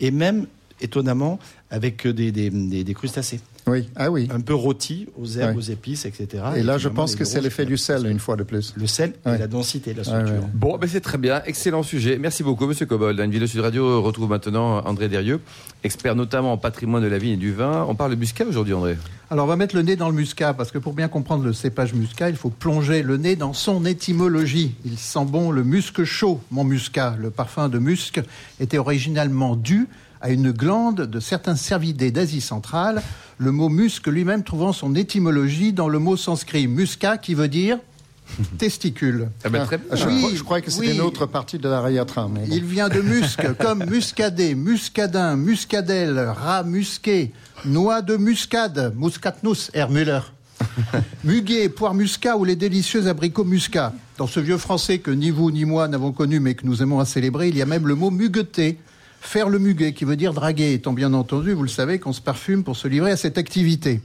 Et 0.00 0.10
même, 0.12 0.46
étonnamment, 0.80 1.38
avec 1.70 2.06
des, 2.06 2.30
des, 2.30 2.50
des- 2.50 2.84
des 2.84 2.94
crustacés. 2.94 3.40
Oui, 3.68 3.88
ah 3.96 4.12
oui. 4.12 4.28
Un 4.32 4.40
peu 4.40 4.54
rôtis 4.54 5.08
aux 5.18 5.26
herbes, 5.26 5.56
aux 5.56 5.60
épices, 5.60 6.06
etc. 6.06 6.44
Et 6.56 6.62
là, 6.62 6.78
je 6.78 6.88
pense 6.88 7.16
que 7.16 7.24
c'est 7.24 7.40
l'effet 7.40 7.66
du 7.66 7.76
sel, 7.76 8.06
une 8.06 8.20
fois 8.20 8.36
de 8.36 8.44
plus. 8.44 8.72
Le 8.76 8.86
sel 8.86 9.14
et 9.26 9.38
la 9.38 9.48
densité 9.48 9.92
de 9.92 9.98
la 9.98 10.04
structure. 10.04 10.48
Bon, 10.54 10.78
ben 10.78 10.88
c'est 10.88 11.00
très 11.00 11.18
bien, 11.18 11.42
excellent 11.46 11.82
sujet. 11.82 12.16
Merci 12.16 12.44
beaucoup, 12.44 12.66
Monsieur 12.66 12.86
Cobold. 12.86 13.18
Une 13.18 13.30
vidéo 13.32 13.48
Sud 13.48 13.60
Radio 13.60 14.00
retrouve 14.02 14.30
maintenant 14.30 14.84
André 14.84 15.08
Derieux, 15.08 15.40
expert 15.82 16.14
notamment 16.14 16.52
en 16.52 16.58
patrimoine 16.58 17.02
de 17.02 17.08
la 17.08 17.18
vigne 17.18 17.32
et 17.32 17.36
du 17.36 17.52
vin. 17.52 17.84
On 17.88 17.96
parle 17.96 18.12
de 18.12 18.16
muscat 18.16 18.44
aujourd'hui, 18.44 18.72
André. 18.72 18.96
Alors 19.30 19.46
on 19.46 19.48
va 19.48 19.56
mettre 19.56 19.74
le 19.74 19.82
nez 19.82 19.96
dans 19.96 20.08
le 20.08 20.14
muscat, 20.14 20.54
parce 20.54 20.70
que 20.70 20.78
pour 20.78 20.92
bien 20.92 21.08
comprendre 21.08 21.44
le 21.44 21.52
cépage 21.52 21.92
muscat, 21.92 22.30
il 22.30 22.36
faut 22.36 22.50
plonger 22.50 23.02
le 23.02 23.16
nez 23.16 23.34
dans 23.34 23.52
son 23.52 23.84
étymologie. 23.84 24.76
Il 24.84 24.96
sent 24.96 25.24
bon 25.26 25.50
le 25.50 25.64
musc 25.64 26.04
chaud, 26.04 26.40
mon 26.52 26.62
muscat. 26.62 27.16
Le 27.18 27.30
parfum 27.30 27.68
de 27.68 27.80
musc 27.80 28.20
était 28.60 28.78
originalement 28.78 29.56
dû 29.56 29.88
à 30.20 30.30
une 30.30 30.50
glande 30.52 31.02
de 31.02 31.20
certains 31.20 31.56
cervidés 31.56 32.10
d'Asie 32.10 32.40
centrale, 32.40 33.02
le 33.38 33.52
mot 33.52 33.68
musc 33.68 34.06
lui-même 34.06 34.42
trouvant 34.44 34.72
son 34.72 34.94
étymologie 34.94 35.72
dans 35.72 35.88
le 35.88 35.98
mot 35.98 36.16
sanskrit 36.16 36.66
musca 36.68 37.18
qui 37.18 37.34
veut 37.34 37.48
dire 37.48 37.78
testicule. 38.58 39.28
Ah 39.44 39.48
ben, 39.50 39.64
très 39.64 39.78
bien. 39.78 39.94
Je, 39.94 40.06
Oui, 40.06 40.18
crois- 40.20 40.30
je 40.34 40.42
croyais 40.42 40.64
que 40.64 40.70
oui. 40.78 40.92
une 40.94 41.00
autre 41.00 41.26
partie 41.26 41.58
de 41.58 41.68
l'arrière-train. 41.68 42.28
mais 42.32 42.40
bon. 42.46 42.54
Il 42.54 42.64
vient 42.64 42.88
de 42.88 43.00
musc, 43.00 43.40
comme 43.60 43.84
muscadet, 43.84 44.54
muscadin, 44.54 45.36
muscadelle, 45.36 46.18
rat 46.18 46.64
musqué, 46.64 47.32
noix 47.64 48.02
de 48.02 48.16
muscade, 48.16 48.92
muscatnus, 48.96 49.70
R. 49.76 49.90
Müller. 49.90 50.20
Muguet, 51.24 51.68
poire 51.68 51.92
muscat 51.94 52.36
ou 52.36 52.44
les 52.44 52.56
délicieux 52.56 53.06
abricots 53.08 53.44
muscat. 53.44 53.92
Dans 54.16 54.26
ce 54.26 54.40
vieux 54.40 54.56
français 54.56 54.98
que 54.98 55.10
ni 55.10 55.30
vous 55.30 55.50
ni 55.50 55.64
moi 55.66 55.86
n'avons 55.86 56.12
connu 56.12 56.40
mais 56.40 56.54
que 56.54 56.64
nous 56.66 56.82
aimons 56.82 56.98
à 56.98 57.04
célébrer, 57.04 57.48
il 57.48 57.56
y 57.56 57.62
a 57.62 57.66
même 57.66 57.86
le 57.86 57.94
mot 57.94 58.10
mugueter. 58.10 58.78
Faire 59.26 59.48
le 59.48 59.58
muguet, 59.58 59.92
qui 59.92 60.04
veut 60.04 60.14
dire 60.14 60.32
draguer, 60.32 60.72
étant 60.72 60.92
bien 60.92 61.12
entendu, 61.12 61.52
vous 61.52 61.64
le 61.64 61.68
savez, 61.68 61.98
qu'on 61.98 62.12
se 62.12 62.20
parfume 62.20 62.62
pour 62.62 62.76
se 62.76 62.86
livrer 62.86 63.10
à 63.10 63.16
cette 63.16 63.38
activité. 63.38 64.00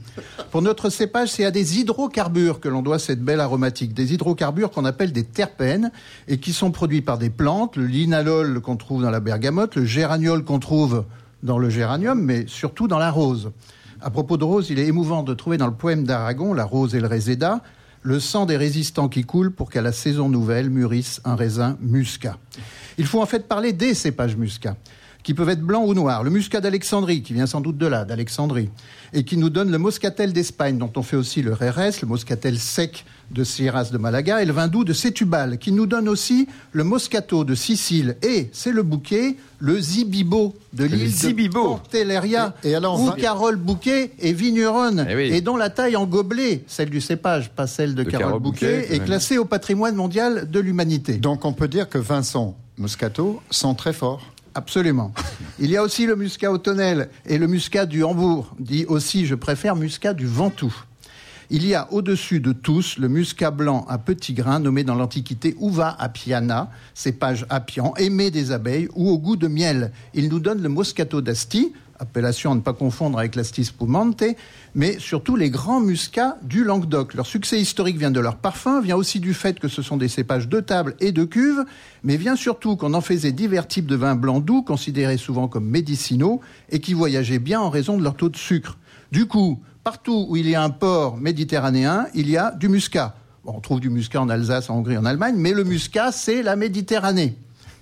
Pour 0.50 0.62
notre 0.62 0.90
cépage, 0.90 1.28
c'est 1.28 1.44
à 1.44 1.52
des 1.52 1.78
hydrocarbures 1.78 2.58
que 2.58 2.68
l'on 2.68 2.82
doit 2.82 2.98
cette 2.98 3.22
belle 3.22 3.38
aromatique. 3.38 3.94
Des 3.94 4.12
hydrocarbures 4.12 4.72
qu'on 4.72 4.84
appelle 4.84 5.12
des 5.12 5.22
terpènes 5.22 5.92
et 6.26 6.38
qui 6.38 6.52
sont 6.52 6.72
produits 6.72 7.02
par 7.02 7.18
des 7.18 7.30
plantes, 7.30 7.76
le 7.76 7.86
linalol 7.86 8.60
qu'on 8.60 8.76
trouve 8.76 9.02
dans 9.02 9.10
la 9.10 9.20
bergamote, 9.20 9.76
le 9.76 9.84
géraniol 9.84 10.42
qu'on 10.42 10.58
trouve 10.58 11.04
dans 11.44 11.58
le 11.58 11.70
géranium, 11.70 12.20
mais 12.20 12.46
surtout 12.48 12.88
dans 12.88 12.98
la 12.98 13.12
rose. 13.12 13.52
À 14.00 14.10
propos 14.10 14.36
de 14.36 14.44
rose, 14.44 14.70
il 14.70 14.80
est 14.80 14.88
émouvant 14.88 15.22
de 15.22 15.34
trouver 15.34 15.56
dans 15.56 15.68
le 15.68 15.72
poème 15.72 16.02
d'Aragon, 16.02 16.52
La 16.52 16.64
rose 16.64 16.96
et 16.96 17.00
le 17.00 17.06
réséda, 17.06 17.62
le 18.02 18.18
sang 18.18 18.44
des 18.44 18.56
résistants 18.56 19.08
qui 19.08 19.22
coule 19.22 19.52
pour 19.52 19.70
qu'à 19.70 19.82
la 19.82 19.92
saison 19.92 20.28
nouvelle 20.28 20.68
mûrisse 20.68 21.20
un 21.24 21.36
raisin 21.36 21.78
muscat. 21.80 22.38
Il 22.98 23.06
faut 23.06 23.22
en 23.22 23.26
fait 23.26 23.46
parler 23.46 23.72
des 23.72 23.94
cépages 23.94 24.36
muscat, 24.36 24.76
qui 25.22 25.34
peuvent 25.34 25.48
être 25.48 25.60
blancs 25.62 25.84
ou 25.86 25.94
noirs. 25.94 26.22
Le 26.24 26.30
muscat 26.30 26.60
d'Alexandrie, 26.60 27.22
qui 27.22 27.32
vient 27.32 27.46
sans 27.46 27.60
doute 27.60 27.78
de 27.78 27.86
là, 27.86 28.04
d'Alexandrie, 28.04 28.68
et 29.12 29.24
qui 29.24 29.36
nous 29.36 29.50
donne 29.50 29.70
le 29.70 29.78
moscatel 29.78 30.32
d'Espagne, 30.32 30.78
dont 30.78 30.90
on 30.96 31.02
fait 31.02 31.16
aussi 31.16 31.42
le 31.42 31.52
rérès, 31.52 32.00
le 32.00 32.08
moscatel 32.08 32.58
sec 32.58 33.04
de 33.30 33.44
Sierras 33.44 33.90
de 33.92 33.98
Malaga, 33.98 34.42
et 34.42 34.44
le 34.44 34.52
vin 34.52 34.68
doux 34.68 34.84
de 34.84 34.92
Sétubal, 34.92 35.58
qui 35.58 35.72
nous 35.72 35.86
donne 35.86 36.08
aussi 36.08 36.48
le 36.72 36.84
moscato 36.84 37.44
de 37.44 37.54
Sicile, 37.54 38.16
et, 38.22 38.50
c'est 38.52 38.72
le 38.72 38.82
bouquet, 38.82 39.36
le 39.58 39.80
zibibo 39.80 40.54
de 40.72 40.84
l'île 40.84 41.04
de 41.04 41.06
zibibo. 41.06 41.76
Pantelleria, 41.76 42.54
Et- 42.64 42.70
et 42.70 42.74
alors, 42.74 43.00
où 43.00 43.10
Carole 43.12 43.56
Bouquet 43.56 44.10
est 44.20 44.32
vigneronne, 44.32 45.06
Eh 45.08 45.14
oui. 45.14 45.30
et 45.32 45.40
dont 45.40 45.56
la 45.56 45.70
taille 45.70 45.96
en 45.96 46.04
gobelet, 46.06 46.64
celle 46.66 46.90
du 46.90 47.00
cépage, 47.00 47.50
pas 47.50 47.66
celle 47.66 47.94
de, 47.94 48.02
De 48.02 48.10
Carole, 48.10 48.26
Carole 48.26 48.42
Bouquet, 48.42 48.80
Bouquet, 48.82 48.94
est 48.96 49.04
classée 49.04 49.38
au 49.38 49.44
patrimoine 49.44 49.94
mondial 49.94 50.50
de 50.50 50.60
l'humanité. 50.60 51.14
Donc 51.14 51.44
on 51.44 51.52
peut 51.52 51.68
dire 51.68 51.88
que 51.88 51.98
Vincent 51.98 52.56
Moscato 52.76 53.40
sent 53.50 53.74
très 53.78 53.92
fort. 53.92 54.22
Absolument. 54.54 55.12
Il 55.58 55.70
y 55.70 55.76
a 55.76 55.82
aussi 55.82 56.06
le 56.06 56.16
muscat 56.16 56.52
automnel 56.52 57.08
et 57.26 57.38
le 57.38 57.46
muscat 57.46 57.86
du 57.86 58.04
Hambourg, 58.04 58.54
dit 58.58 58.84
aussi 58.86 59.26
je 59.26 59.34
préfère 59.34 59.76
muscat 59.76 60.14
du 60.14 60.26
Ventoux. 60.26 60.74
Il 61.54 61.66
y 61.66 61.74
a 61.74 61.92
au-dessus 61.92 62.40
de 62.40 62.52
tous 62.52 62.96
le 62.98 63.08
muscat 63.08 63.50
blanc 63.50 63.84
à 63.88 63.98
petits 63.98 64.32
grains 64.32 64.58
nommé 64.58 64.84
dans 64.84 64.94
l'Antiquité 64.94 65.54
uva 65.60 65.94
apiana, 65.98 66.70
cépage 66.94 67.44
apian, 67.50 67.94
aimé 67.96 68.30
des 68.30 68.52
abeilles 68.52 68.88
ou 68.94 69.10
au 69.10 69.18
goût 69.18 69.36
de 69.36 69.48
miel. 69.48 69.92
Il 70.14 70.30
nous 70.30 70.40
donne 70.40 70.62
le 70.62 70.70
moscato 70.70 71.20
d'Asti, 71.20 71.74
appellation 72.02 72.52
à 72.52 72.54
ne 72.54 72.60
pas 72.60 72.72
confondre 72.72 73.18
avec 73.18 73.36
l'Asti 73.36 73.64
spumante, 73.64 74.24
mais 74.74 74.98
surtout 74.98 75.36
les 75.36 75.50
grands 75.50 75.80
muscats 75.80 76.36
du 76.42 76.64
Languedoc. 76.64 77.14
Leur 77.14 77.26
succès 77.26 77.60
historique 77.60 77.96
vient 77.96 78.10
de 78.10 78.20
leur 78.20 78.36
parfum, 78.36 78.80
vient 78.80 78.96
aussi 78.96 79.20
du 79.20 79.34
fait 79.34 79.60
que 79.60 79.68
ce 79.68 79.82
sont 79.82 79.96
des 79.96 80.08
cépages 80.08 80.48
de 80.48 80.60
table 80.60 80.96
et 81.00 81.12
de 81.12 81.24
cuve, 81.24 81.64
mais 82.02 82.16
vient 82.16 82.36
surtout 82.36 82.76
qu'on 82.76 82.94
en 82.94 83.00
faisait 83.00 83.32
divers 83.32 83.68
types 83.68 83.86
de 83.86 83.94
vins 83.94 84.16
blancs 84.16 84.44
doux, 84.44 84.62
considérés 84.62 85.16
souvent 85.16 85.46
comme 85.46 85.64
médicinaux, 85.64 86.40
et 86.70 86.80
qui 86.80 86.92
voyageaient 86.92 87.38
bien 87.38 87.60
en 87.60 87.70
raison 87.70 87.96
de 87.96 88.02
leur 88.02 88.16
taux 88.16 88.28
de 88.28 88.36
sucre. 88.36 88.76
Du 89.12 89.26
coup, 89.26 89.60
partout 89.84 90.26
où 90.28 90.36
il 90.36 90.48
y 90.48 90.56
a 90.56 90.62
un 90.62 90.70
port 90.70 91.16
méditerranéen, 91.16 92.06
il 92.14 92.28
y 92.28 92.36
a 92.36 92.50
du 92.50 92.68
muscat. 92.68 93.14
On 93.44 93.60
trouve 93.60 93.80
du 93.80 93.90
muscat 93.90 94.20
en 94.20 94.28
Alsace, 94.28 94.70
en 94.70 94.78
Hongrie, 94.78 94.96
en 94.96 95.04
Allemagne, 95.04 95.34
mais 95.36 95.52
le 95.52 95.64
muscat, 95.64 96.12
c'est 96.12 96.42
la 96.42 96.56
Méditerranée. 96.56 97.36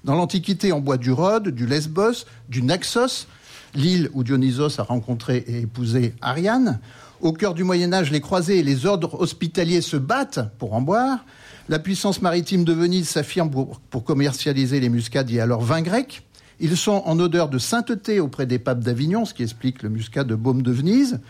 Dans 0.05 0.15
l'Antiquité, 0.15 0.73
on 0.73 0.81
boit 0.81 0.97
du 0.97 1.13
Rhode, 1.13 1.49
du 1.49 1.67
Lesbos, 1.67 2.25
du 2.49 2.63
Naxos, 2.63 3.27
l'île 3.75 4.11
où 4.13 4.25
Dionysos 4.25 4.79
a 4.81 4.83
rencontré 4.83 5.45
et 5.47 5.61
épousé 5.61 6.15
Ariane. 6.21 6.81
Au 7.21 7.33
cœur 7.33 7.55
du 7.55 7.65
Moyen 7.65 7.93
Âge, 7.93 8.11
les 8.11 8.21
croisés 8.21 8.59
et 8.59 8.63
les 8.63 8.87
ordres 8.87 9.21
hospitaliers 9.21 9.83
se 9.83 9.97
battent 9.97 10.41
pour 10.59 10.73
en 10.73 10.81
boire. 10.81 11.25
La 11.69 11.79
puissance 11.79 12.23
maritime 12.23 12.65
de 12.65 12.73
Venise 12.73 13.09
s'affirme 13.09 13.51
pour, 13.51 14.05
commercialiser 14.05 14.81
les 14.81 14.89
muscades 14.89 15.31
et 15.31 15.41
alors 15.41 15.61
vin 15.61 15.83
grec. 15.83 16.23
Ils 16.61 16.77
sont 16.77 17.03
en 17.05 17.19
odeur 17.21 17.49
de 17.49 17.59
sainteté 17.59 18.21
auprès 18.21 18.47
des 18.47 18.59
papes 18.59 18.81
d'Avignon, 18.81 19.25
ce 19.25 19.35
qui 19.35 19.43
explique 19.43 19.83
le 19.83 19.89
muscat 19.89 20.25
de 20.25 20.35
Baume 20.35 20.63
de 20.63 20.73
Venise. 20.73 21.21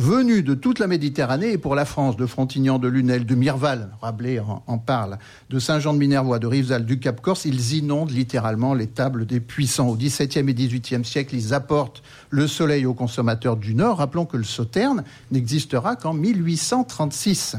Venus 0.00 0.42
de 0.42 0.54
toute 0.54 0.78
la 0.78 0.86
Méditerranée 0.86 1.52
et 1.52 1.58
pour 1.58 1.74
la 1.74 1.84
France, 1.84 2.16
de 2.16 2.24
Frontignan, 2.24 2.78
de 2.78 2.88
Lunel, 2.88 3.26
de 3.26 3.34
Mirval, 3.34 3.90
Rabelais 4.00 4.40
en, 4.40 4.78
parle, 4.78 5.18
de 5.50 5.58
Saint-Jean 5.58 5.92
de 5.92 5.98
Minervois, 5.98 6.38
de 6.38 6.46
Rivesaltes, 6.46 6.86
du 6.86 6.98
Cap 6.98 7.20
Corse, 7.20 7.44
ils 7.44 7.74
inondent 7.74 8.10
littéralement 8.10 8.72
les 8.72 8.86
tables 8.86 9.26
des 9.26 9.40
puissants. 9.40 9.88
Au 9.88 9.96
XVIIe 9.96 10.48
et 10.48 10.54
XVIIIe 10.54 11.04
siècle, 11.04 11.34
ils 11.34 11.52
apportent 11.52 12.02
le 12.30 12.46
soleil 12.46 12.86
aux 12.86 12.94
consommateurs 12.94 13.58
du 13.58 13.74
Nord. 13.74 13.98
Rappelons 13.98 14.24
que 14.24 14.38
le 14.38 14.44
sauterne 14.44 15.04
n'existera 15.32 15.96
qu'en 15.96 16.14
1836. 16.14 17.56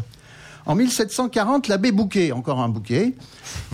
En 0.65 0.75
1740, 0.75 1.67
l'abbé 1.67 1.91
Bouquet, 1.91 2.31
encore 2.31 2.59
un 2.59 2.69
bouquet, 2.69 3.15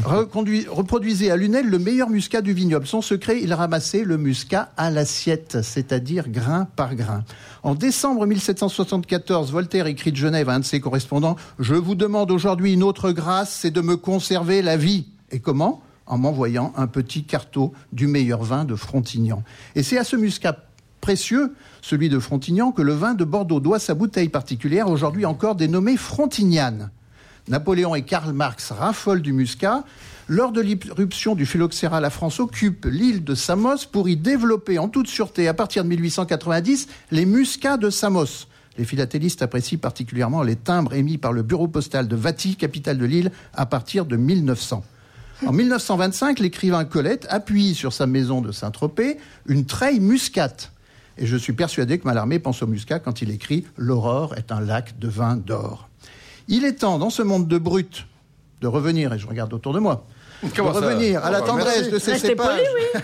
reproduisait 0.04 1.30
à 1.30 1.36
Lunel 1.36 1.68
le 1.68 1.80
meilleur 1.80 2.10
muscat 2.10 2.42
du 2.42 2.54
vignoble. 2.54 2.88
Son 2.88 3.02
secret, 3.02 3.42
il 3.42 3.54
ramassait 3.54 4.04
le 4.04 4.18
muscat 4.18 4.72
à 4.78 4.90
l'assiette, 4.90 5.62
c'est-à-dire 5.62 6.30
grain 6.30 6.68
par 6.76 6.96
grain. 6.96 7.24
En 7.64 7.76
décembre 7.76 8.26
1774, 8.26 9.52
Voltaire 9.52 9.88
écrit 9.88 10.12
de 10.12 10.18
Genève 10.18 10.50
à 10.50 10.54
un 10.54 10.60
de 10.60 10.66
ses 10.66 10.80
correspondants 10.80 11.36
Je 11.60 11.76
vous 11.76 11.96
demande 11.96 12.32
aujourd'hui 12.32 12.74
une 12.74 12.84
autre 12.84 13.12
grâce, 13.12 13.52
c'est 13.52 13.72
de 13.72 13.82
me 13.82 13.98
conserver 13.98 14.62
la 14.62 14.78
vie. 14.78 15.08
Et 15.32 15.40
comment? 15.40 15.82
En 16.06 16.18
m'envoyant 16.18 16.72
un 16.78 16.88
petit 16.88 17.26
cartot 17.26 17.74
du 17.92 18.08
meilleur 18.08 18.44
vin 18.44 18.64
de 18.64 18.76
Frontignan. 18.76 19.44
Et 19.76 19.84
c'est 19.84 19.98
à 19.98 20.06
ce 20.06 20.16
muscat 20.16 20.67
précieux, 21.08 21.54
celui 21.82 22.10
de 22.10 22.20
Frontignan, 22.20 22.74
que 22.74 22.82
le 22.82 22.92
vin 22.92 23.14
de 23.14 23.24
Bordeaux 23.24 23.62
doit 23.62 23.80
sa 23.80 23.94
bouteille 23.94 24.28
particulière, 24.28 24.90
aujourd'hui 24.90 25.26
encore 25.26 25.56
dénommée 25.56 25.96
Frontignane. 25.96 26.90
Napoléon 27.48 27.96
et 27.96 28.02
Karl 28.02 28.34
Marx 28.34 28.72
raffolent 28.72 29.22
du 29.22 29.32
muscat. 29.32 29.86
Lors 30.28 30.52
de 30.52 30.60
l'irruption 30.60 31.34
du 31.34 31.46
phylloxéra, 31.46 32.02
la 32.02 32.10
France 32.10 32.42
occupe 32.42 32.86
l'île 32.92 33.24
de 33.24 33.36
Samos 33.36 33.86
pour 33.90 34.10
y 34.10 34.18
développer 34.18 34.80
en 34.80 34.90
toute 34.90 35.08
sûreté, 35.08 35.48
à 35.48 35.54
partir 35.54 35.86
de 35.86 35.88
1890, 35.88 36.90
les 37.12 37.26
muscats 37.26 37.78
de 37.78 37.90
Samos. 37.90 38.50
Les 38.78 38.84
philatélistes 38.84 39.42
apprécient 39.42 39.80
particulièrement 39.80 40.44
les 40.44 40.58
timbres 40.58 40.94
émis 40.94 41.18
par 41.18 41.32
le 41.32 41.42
bureau 41.42 41.70
postal 41.70 42.10
de 42.10 42.18
Vati, 42.18 42.58
capitale 42.58 42.98
de 42.98 43.06
l'île, 43.06 43.32
à 43.54 43.66
partir 43.66 44.06
de 44.06 44.18
1900. 44.18 44.84
En 45.46 45.54
1925, 45.54 46.40
l'écrivain 46.40 46.84
Colette 46.84 47.28
appuie 47.30 47.76
sur 47.76 47.94
sa 47.94 48.08
maison 48.08 48.42
de 48.42 48.52
Saint-Tropez 48.52 49.20
une 49.46 49.66
treille 49.66 50.02
muscate. 50.02 50.74
Et 51.18 51.26
je 51.26 51.36
suis 51.38 51.54
persuadé 51.54 51.98
que 51.98 52.06
Mallarmé 52.06 52.40
pense 52.40 52.62
au 52.62 52.68
muscat 52.68 53.00
quand 53.00 53.22
il 53.22 53.32
écrit 53.32 53.66
L'aurore 53.78 54.36
est 54.36 54.52
un 54.52 54.62
lac 54.62 54.98
de 55.00 55.08
vin 55.08 55.36
d'or. 55.36 55.90
Il 56.48 56.64
est 56.64 56.74
temps, 56.74 56.98
dans 57.00 57.10
ce 57.10 57.22
monde 57.24 57.48
de 57.48 57.58
brut, 57.58 58.08
de 58.62 58.68
revenir, 58.68 59.14
et 59.14 59.20
je 59.20 59.28
regarde 59.28 59.54
autour 59.54 59.74
de 59.74 59.80
moi, 59.80 60.06
Comment 60.56 60.72
de 60.72 60.78
revenir 60.78 61.26
à 61.26 61.32
la 61.32 61.40
Oh, 61.40 61.42
bah, 61.42 61.48
tendresse 61.48 61.78
merci. 61.78 61.92
de 61.92 62.00
ces 62.00 62.12
Restez 62.14 62.28
cépages 62.30 62.60
poli, 62.60 62.62
oui. 62.94 63.02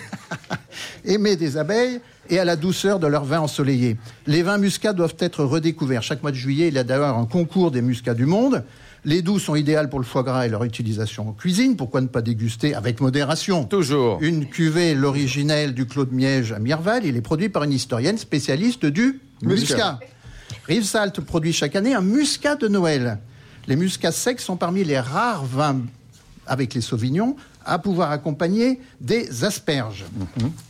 aimés 1.14 1.36
des 1.36 1.58
abeilles 1.58 2.00
et 2.30 2.40
à 2.40 2.46
la 2.46 2.56
douceur 2.56 3.00
de 3.00 3.08
leurs 3.08 3.26
vins 3.26 3.40
ensoleillés. 3.42 3.98
Les 4.28 4.44
vins 4.44 4.58
muscats 4.58 4.94
doivent 4.94 5.16
être 5.20 5.44
redécouverts. 5.44 6.04
Chaque 6.04 6.22
mois 6.22 6.32
de 6.32 6.38
juillet, 6.38 6.68
il 6.70 6.76
y 6.76 6.80
a 6.80 6.84
d'ailleurs 6.84 7.18
un 7.18 7.26
concours 7.26 7.72
des 7.72 7.82
muscats 7.82 8.14
du 8.14 8.26
monde. 8.26 8.64
Les 9.06 9.22
doux 9.22 9.38
sont 9.38 9.56
idéales 9.56 9.90
pour 9.90 10.00
le 10.00 10.06
foie 10.06 10.24
gras 10.24 10.46
et 10.46 10.50
leur 10.50 10.64
utilisation 10.64 11.28
en 11.30 11.34
cuisine. 11.34 11.76
Pourquoi 11.76 12.00
ne 12.00 12.08
pas 12.08 12.22
déguster 12.22 12.74
avec 12.74 13.02
modération? 13.02 13.66
Toujours. 13.66 14.18
une 14.22 14.48
cuvée, 14.48 14.96
l'originelle 14.96 15.74
du 15.74 15.86
Clos 15.86 16.06
de 16.06 16.14
Miège 16.14 16.54
à 16.54 16.60
Mirval. 16.60 17.06
Il 17.06 17.18
est 17.18 17.22
produit 17.22 17.50
par 17.50 17.64
une 17.64 17.74
historienne 17.74 18.18
spécialiste 18.18 18.86
du 18.86 19.20
muscat. 19.42 20.00
Muscat. 20.00 20.00
Rivesaltes 20.68 21.20
produit 21.20 21.52
chaque 21.52 21.76
année 21.76 21.94
un 21.94 22.02
muscat 22.02 22.56
de 22.56 22.70
Noël. 22.70 23.20
Les 23.68 23.76
muscats 23.76 24.14
secs 24.14 24.40
sont 24.40 24.56
parmi 24.56 24.86
les 24.86 25.00
rares 25.00 25.46
vins 25.46 25.82
avec 26.48 26.74
les 26.74 26.82
sauvignons 26.82 27.36
à 27.66 27.80
pouvoir 27.80 28.12
accompagner 28.12 28.80
des 29.02 29.44
asperges. 29.44 30.06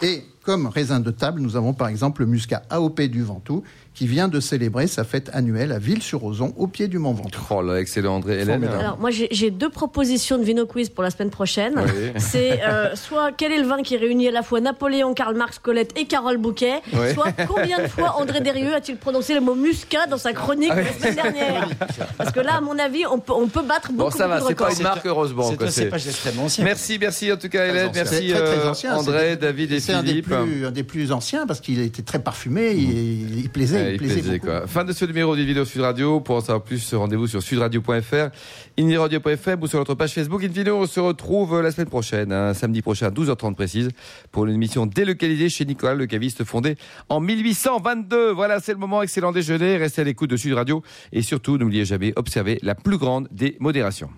Et 0.02 0.24
comme 0.44 0.68
raisin 0.68 1.00
de 1.00 1.12
table, 1.12 1.42
nous 1.42 1.56
avons 1.56 1.74
par 1.74 1.88
exemple 1.88 2.22
le 2.22 2.28
muscat 2.28 2.64
AOP 2.70 3.02
du 3.02 3.24
Ventoux 3.24 3.64
qui 3.94 4.08
vient 4.08 4.28
de 4.28 4.40
célébrer 4.40 4.88
sa 4.88 5.04
fête 5.04 5.30
annuelle 5.34 5.72
à 5.72 5.80
Ville-sur-Ozon 5.80 6.54
au 6.58 6.68
pied 6.68 6.88
du 6.88 6.98
Mont 6.98 7.14
Ventoux. 7.14 7.42
Oh 7.52 7.62
là, 7.62 7.80
excellent 7.80 8.16
André. 8.16 8.40
Hélène 8.42 8.64
Alors 8.66 8.98
moi 9.00 9.10
j'ai 9.12 9.52
deux 9.52 9.70
propositions 9.70 10.38
de 10.38 10.44
Vino 10.44 10.66
Quiz 10.66 10.90
pour 10.90 11.04
la 11.04 11.12
semaine 11.12 11.30
prochaine. 11.30 11.74
Oui. 11.78 12.12
C'est 12.18 12.64
euh, 12.64 12.96
soit 12.96 13.32
quel 13.38 13.52
est 13.52 13.60
le 13.60 13.68
vin 13.68 13.84
qui 13.84 13.96
réunit 13.98 14.28
à 14.28 14.32
la 14.32 14.42
fois 14.42 14.62
Napoléon, 14.62 15.14
Karl 15.14 15.36
Marx, 15.36 15.60
Colette 15.60 15.92
et 16.00 16.06
Carole 16.06 16.38
Bouquet, 16.38 16.82
Oui. 16.94 17.14
soit 17.14 17.32
combien 17.48 17.82
de 17.84 17.88
fois 17.88 18.16
André 18.20 18.42
Derieux 18.42 18.74
a-t-il 18.74 18.98
prononcé 18.98 19.36
le 19.36 19.42
mot 19.42 19.54
muscat 19.56 20.08
dans 20.10 20.18
sa 20.18 20.34
chronique 20.34 20.72
Ah 20.72 20.82
la 20.82 20.92
semaine 20.94 21.16
dernière? 21.16 21.70
Parce 22.18 22.32
que 22.32 22.40
là 22.40 22.56
à 22.56 22.62
mon 22.62 22.78
avis 22.80 23.06
on 23.06 23.20
peut, 23.20 23.34
on 23.34 23.48
peut 23.48 23.62
battre 23.62 23.92
beaucoup, 23.92 24.10
Bon, 24.10 24.18
ça 24.18 24.28
va, 24.28 24.40
c'est 24.42 24.56
pas 24.56 24.66
records. 24.66 24.78
une 24.78 24.84
marque, 24.84 25.06
heureusement. 25.06 25.50
C'est 25.52 25.66
c'est- 25.70 25.84
cépage 25.84 26.08
extrêmement 26.08 26.44
ancien. 26.46 26.64
Merci, 26.64 26.98
merci 27.00 27.32
en 27.32 27.38
tout 27.38 27.50
cas 27.50 27.66
Hélène, 27.68 27.92
merci 27.94 28.30
C'est 28.30 28.34
très, 28.34 28.44
très 28.44 28.66
euh, 28.66 28.72
ancien, 28.72 28.96
André, 28.98 29.20
c'est- 29.32 29.36
David 29.38 29.72
et 29.72 29.80
C'est 29.80 29.94
un 29.94 30.02
des 30.02 30.10
Philippe. 30.10 30.26
plus, 30.30 30.66
un 30.66 30.72
des 30.72 30.84
plus 30.84 31.12
anciens 31.12 31.46
parce 31.46 31.60
qu'il 31.62 31.80
était 31.80 32.02
très 32.02 32.20
parfumé, 32.20 32.72
il, 32.72 33.40
il 33.40 33.50
plaisait, 33.50 33.83
Ouais, 33.83 33.83
il 33.88 33.94
il 33.94 33.98
plaisait, 33.98 34.14
plaisait, 34.22 34.40
beaucoup. 34.40 34.48
quoi. 34.48 34.68
Fin 34.68 34.84
de 34.84 34.94
ce 34.94 35.06
numéro 35.06 35.36
d'une 35.36 35.46
vidéo 35.46 35.66
Sud 35.66 35.82
Radio. 35.82 36.20
Pour 36.20 36.36
en 36.36 36.42
savoir 36.42 36.64
plus, 36.64 36.94
rendez-vous 36.94 37.28
sur 37.28 37.42
sudradio.fr, 37.42 38.30
iniradio.fr 38.78 39.62
ou 39.62 39.68
sur 39.68 39.80
notre 39.80 39.96
page 39.96 40.14
Facebook. 40.14 40.44
Invino, 40.44 40.78
on 40.78 40.86
se 40.86 41.00
retrouve 41.00 41.62
la 41.62 41.72
semaine 41.72 41.90
prochaine, 41.90 42.32
hein, 42.32 42.54
samedi 42.54 42.82
prochain 42.82 43.08
à 43.08 43.12
12h30 43.12 43.56
précise, 43.56 43.90
pour 44.32 44.46
une 44.46 44.54
émission 44.54 44.86
délocalisée 44.86 45.50
chez 45.50 45.66
Nicolas, 45.66 45.96
le 45.96 46.06
caviste 46.06 46.44
fondé 46.44 46.76
en 47.10 47.20
1822. 47.20 48.32
Voilà, 48.32 48.60
c'est 48.60 48.74
le 48.74 48.80
moment. 48.80 49.02
Excellent 49.02 49.32
déjeuner. 49.32 49.78
Restez 49.78 50.02
à 50.02 50.06
l'écoute 50.06 50.30
de 50.30 50.38
Sud 50.38 50.54
Radio. 50.54 50.84
Et 51.12 51.22
surtout, 51.22 51.58
n'oubliez 51.58 51.86
jamais, 51.86 52.14
observez 52.16 52.60
la 52.62 52.76
plus 52.76 52.98
grande 52.98 53.28
des 53.32 53.58
modérations. 53.60 54.10